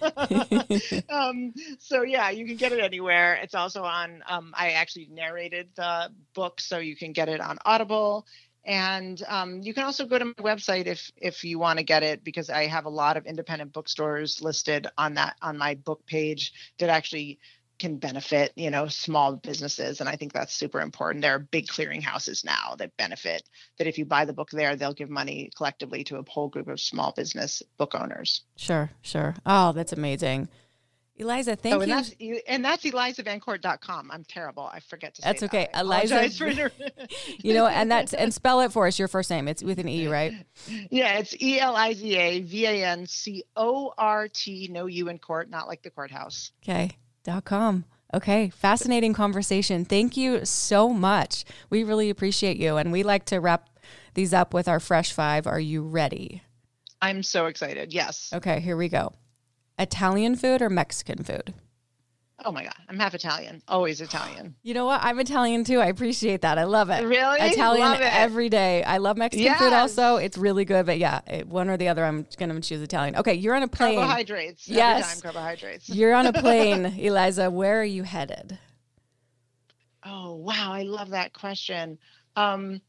um, 1.09 1.53
so 1.79 2.03
yeah, 2.03 2.29
you 2.29 2.45
can 2.45 2.55
get 2.55 2.71
it 2.71 2.81
anywhere. 2.81 3.33
It's 3.41 3.55
also 3.55 3.81
on. 3.81 4.21
Um, 4.29 4.53
I 4.55 4.73
actually 4.73 5.07
narrated 5.11 5.69
the 5.75 6.11
book, 6.35 6.61
so 6.61 6.77
you 6.77 6.95
can 6.95 7.13
get 7.13 7.29
it 7.29 7.41
on 7.41 7.57
Audible 7.65 8.27
and 8.65 9.21
um, 9.27 9.61
you 9.61 9.73
can 9.73 9.83
also 9.83 10.05
go 10.05 10.17
to 10.17 10.25
my 10.25 10.33
website 10.33 10.87
if 10.87 11.11
if 11.17 11.43
you 11.43 11.59
want 11.59 11.79
to 11.79 11.83
get 11.83 12.03
it 12.03 12.23
because 12.23 12.49
I 12.49 12.67
have 12.67 12.85
a 12.85 12.89
lot 12.89 13.17
of 13.17 13.25
independent 13.25 13.73
bookstores 13.73 14.41
listed 14.41 14.87
on 14.97 15.15
that 15.15 15.35
on 15.41 15.57
my 15.57 15.75
book 15.75 16.05
page 16.05 16.53
that 16.79 16.89
actually 16.89 17.39
can 17.77 17.97
benefit 17.97 18.53
you 18.55 18.71
know 18.71 18.87
small 18.87 19.35
businesses 19.35 19.99
and 19.99 20.07
i 20.07 20.15
think 20.15 20.31
that's 20.31 20.53
super 20.53 20.79
important 20.79 21.21
there 21.21 21.35
are 21.35 21.39
big 21.39 21.67
clearinghouses 21.67 22.45
now 22.45 22.73
that 22.77 22.95
benefit 22.95 23.43
that 23.77 23.85
if 23.85 23.97
you 23.97 24.05
buy 24.05 24.23
the 24.23 24.31
book 24.31 24.49
there 24.51 24.77
they'll 24.77 24.93
give 24.93 25.09
money 25.09 25.49
collectively 25.57 26.01
to 26.01 26.17
a 26.17 26.23
whole 26.29 26.47
group 26.47 26.69
of 26.69 26.79
small 26.79 27.11
business 27.11 27.61
book 27.77 27.93
owners 27.93 28.45
Sure, 28.55 28.91
sure. 29.01 29.35
Oh, 29.45 29.73
that's 29.73 29.93
amazing. 29.93 30.49
Eliza, 31.17 31.53
oh, 31.53 31.55
thank 31.55 31.75
oh, 31.75 31.79
and 31.81 31.89
you. 31.89 31.95
that's 32.35 32.43
and 32.47 32.65
that's 32.65 32.83
elizavancort.com 32.83 34.11
i'm 34.11 34.23
terrible 34.25 34.63
i 34.73 34.79
forget 34.81 35.15
to 35.15 35.21
say 35.21 35.29
That's 35.29 35.41
that. 35.41 35.47
okay. 35.53 35.67
Eliza- 35.73 36.29
for 36.29 36.47
you 37.41 37.53
know, 37.53 37.67
and 37.67 37.89
that's 37.89 38.13
and 38.13 38.33
spell 38.41 38.59
it 38.61 38.71
for 38.71 38.85
us. 38.87 38.99
Your 38.99 39.07
first 39.07 39.29
name. 39.29 39.47
It's 39.47 39.63
with 39.63 39.79
an 39.79 39.87
E, 39.87 40.07
right? 40.07 40.33
yeah 40.91 41.17
it's 41.19 41.33
E 41.41 41.59
L 41.59 41.75
I 41.75 41.93
Z 41.93 42.15
A 42.15 42.41
V 42.41 42.65
A 42.65 42.85
N 42.85 43.07
C 43.07 43.43
O 43.55 43.93
R 43.97 44.27
T, 44.27 44.67
no 44.71 44.87
u 44.87 45.07
in 45.07 45.17
court 45.19 45.49
not 45.49 45.67
like 45.67 45.83
the 45.83 45.89
courthouse 45.89 46.51
Okay. 46.63 46.91
Dot 47.23 47.45
com. 47.45 47.85
Okay. 48.13 48.49
Fascinating 48.49 49.13
conversation. 49.13 49.83
Thank 49.85 50.15
you 50.17 50.45
so 50.45 50.89
much. 50.89 51.43
We 51.69 51.83
really 51.83 52.09
appreciate 52.09 52.57
you. 52.57 52.77
And 52.77 52.91
we 52.91 53.03
like 53.03 53.25
to 53.25 53.39
wrap 53.39 53.69
these 54.13 54.33
up 54.33 54.53
with 54.53 54.67
our 54.67 54.79
fresh 54.79 55.11
five. 55.13 55.47
Are 55.47 55.59
you 55.59 55.81
ready? 55.83 56.41
i'm 57.01 57.21
so 57.21 57.45
excited 57.47 57.93
yes 57.93 58.31
Okay, 58.33 58.59
here 58.61 58.77
we 58.77 58.87
go. 58.89 59.11
Italian 59.77 60.35
food 60.35 60.61
or 60.61 60.69
Mexican 60.69 61.23
food? 61.23 61.53
oh 62.43 62.51
my 62.51 62.63
god 62.63 62.73
i'm 62.89 62.99
half 62.99 63.13
italian 63.15 63.61
always 63.69 64.01
italian 64.01 64.53
You 64.61 64.73
know 64.73 64.85
what? 64.85 64.99
I'm 65.01 65.19
Italian 65.21 65.63
too. 65.63 65.79
I 65.79 65.85
appreciate 65.85 66.41
that. 66.41 66.57
I 66.57 66.65
love 66.65 66.89
it. 66.89 67.05
Really? 67.05 67.39
Italian 67.39 67.87
Love 67.87 68.01
it. 68.01 68.13
every 68.13 68.49
day. 68.49 68.83
I 68.83 68.97
love 68.97 69.15
Mexican 69.15 69.55
food 69.55 69.71
also. 69.71 70.17
It's 70.17 70.37
really 70.37 70.65
good, 70.65 70.85
but 70.85 70.97
yeah, 70.99 71.21
it, 71.27 71.47
one 71.47 71.69
or 71.69 71.77
the 71.77 71.87
other, 71.87 72.03
I'm 72.03 72.27
going 72.37 72.49
to 72.49 72.59
choose 72.59 72.81
Italian. 72.81 73.15
Okay, 73.15 73.35
you're 73.35 73.55
on 73.55 73.63
a 73.63 73.69
plane. 73.69 73.95
carbohydrates 73.97 74.67
Yes. 74.67 75.03
every 75.05 75.13
time 75.13 75.21
carbohydrates 75.33 75.89
You're 75.89 76.13
on 76.13 76.27
a 76.27 76.33
plane, 76.43 76.85
Eliza. 76.85 77.49
Where 77.49 77.79
are 77.79 77.85
you 77.85 78.03
headed? 78.03 78.59
Oh, 80.03 80.35
wow. 80.35 80.73
I 80.73 80.83
love 80.83 81.11
that 81.11 81.31
question. 81.33 81.97
Um, 82.35 82.81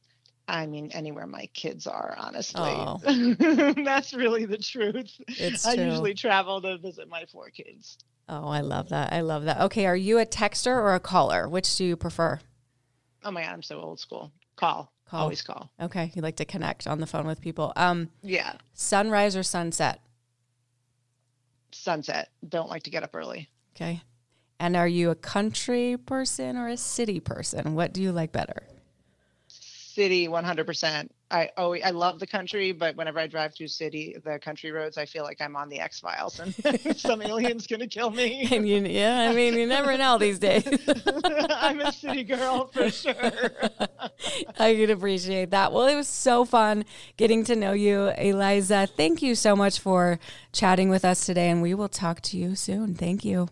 I 0.48 0.66
mean, 0.66 0.90
anywhere 0.92 1.26
my 1.26 1.46
kids 1.54 1.86
are, 1.86 2.14
honestly. 2.18 2.60
Oh. 2.62 2.98
That's 3.84 4.14
really 4.14 4.44
the 4.44 4.58
truth. 4.58 5.12
It's 5.28 5.66
I 5.66 5.74
true. 5.74 5.86
usually 5.86 6.14
travel 6.14 6.62
to 6.62 6.78
visit 6.78 7.08
my 7.08 7.24
four 7.32 7.50
kids. 7.50 7.98
Oh, 8.28 8.48
I 8.48 8.60
love 8.60 8.88
that. 8.90 9.12
I 9.12 9.20
love 9.20 9.44
that. 9.44 9.60
Okay, 9.62 9.86
are 9.86 9.96
you 9.96 10.18
a 10.18 10.26
texter 10.26 10.76
or 10.76 10.94
a 10.94 11.00
caller? 11.00 11.48
Which 11.48 11.76
do 11.76 11.84
you 11.84 11.96
prefer? 11.96 12.38
Oh 13.24 13.30
my 13.32 13.42
God, 13.42 13.52
I'm 13.52 13.62
so 13.62 13.80
old 13.80 13.98
school. 13.98 14.32
Call. 14.56 14.92
Call. 15.08 15.22
Always 15.22 15.42
call. 15.42 15.70
Okay, 15.80 16.12
you 16.14 16.22
like 16.22 16.36
to 16.36 16.44
connect 16.44 16.86
on 16.86 17.00
the 17.00 17.06
phone 17.06 17.26
with 17.26 17.40
people. 17.40 17.72
Um, 17.76 18.10
Yeah. 18.22 18.54
sunrise 18.72 19.36
or 19.36 19.42
sunset? 19.42 20.00
Sunset. 21.72 22.30
Don't 22.48 22.68
like 22.70 22.84
to 22.84 22.90
get 22.90 23.02
up 23.02 23.14
early. 23.14 23.48
Okay. 23.74 24.00
And 24.58 24.76
are 24.76 24.88
you 24.88 25.10
a 25.10 25.14
country 25.14 25.96
person 25.96 26.56
or 26.56 26.68
a 26.68 26.76
city 26.76 27.20
person? 27.20 27.74
What 27.74 27.92
do 27.92 28.02
you 28.02 28.12
like 28.12 28.32
better? 28.32 28.62
City, 29.96 30.28
100%. 30.28 31.08
I 31.30 31.48
oh, 31.56 31.74
I 31.74 31.88
love 31.88 32.20
the 32.20 32.26
country, 32.26 32.70
but 32.72 32.96
whenever 32.96 33.18
I 33.18 33.26
drive 33.26 33.54
through 33.54 33.68
city, 33.68 34.14
the 34.22 34.38
country 34.38 34.70
roads, 34.70 34.98
I 34.98 35.06
feel 35.06 35.24
like 35.24 35.40
I'm 35.40 35.56
on 35.56 35.70
the 35.70 35.80
X 35.80 36.00
Files 36.00 36.38
and 36.38 36.54
some 36.98 37.22
alien's 37.22 37.66
gonna 37.66 37.88
kill 37.88 38.10
me. 38.10 38.46
And 38.52 38.68
you, 38.68 38.84
yeah, 38.84 39.20
I 39.30 39.34
mean, 39.34 39.54
you 39.54 39.66
never 39.66 39.96
know 39.96 40.18
these 40.18 40.38
days. 40.38 40.66
I'm 41.50 41.80
a 41.80 41.90
city 41.92 42.24
girl 42.24 42.66
for 42.66 42.90
sure. 42.90 43.50
I 44.58 44.74
could 44.74 44.90
appreciate 44.90 45.50
that. 45.50 45.72
Well, 45.72 45.86
it 45.86 45.96
was 45.96 46.08
so 46.08 46.44
fun 46.44 46.84
getting 47.16 47.42
to 47.44 47.56
know 47.56 47.72
you, 47.72 48.08
Eliza. 48.18 48.86
Thank 48.86 49.22
you 49.22 49.34
so 49.34 49.56
much 49.56 49.80
for 49.80 50.18
chatting 50.52 50.90
with 50.90 51.06
us 51.06 51.24
today, 51.24 51.48
and 51.48 51.62
we 51.62 51.72
will 51.72 51.88
talk 51.88 52.20
to 52.20 52.36
you 52.36 52.54
soon. 52.54 52.94
Thank 52.94 53.24
you. 53.24 53.48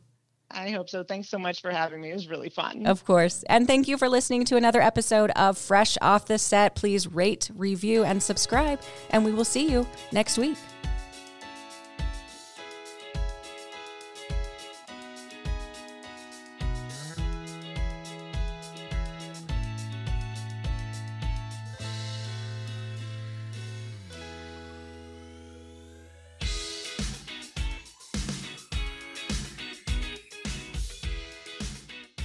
I 0.54 0.70
hope 0.70 0.88
so. 0.88 1.02
Thanks 1.02 1.28
so 1.28 1.38
much 1.38 1.60
for 1.60 1.70
having 1.70 2.00
me. 2.00 2.10
It 2.10 2.14
was 2.14 2.28
really 2.28 2.48
fun. 2.48 2.86
Of 2.86 3.04
course. 3.04 3.44
And 3.48 3.66
thank 3.66 3.88
you 3.88 3.98
for 3.98 4.08
listening 4.08 4.44
to 4.46 4.56
another 4.56 4.80
episode 4.80 5.30
of 5.32 5.58
Fresh 5.58 5.98
Off 6.00 6.26
the 6.26 6.38
Set. 6.38 6.74
Please 6.74 7.06
rate, 7.06 7.50
review, 7.54 8.04
and 8.04 8.22
subscribe, 8.22 8.80
and 9.10 9.24
we 9.24 9.32
will 9.32 9.44
see 9.44 9.70
you 9.70 9.86
next 10.12 10.38
week. 10.38 10.56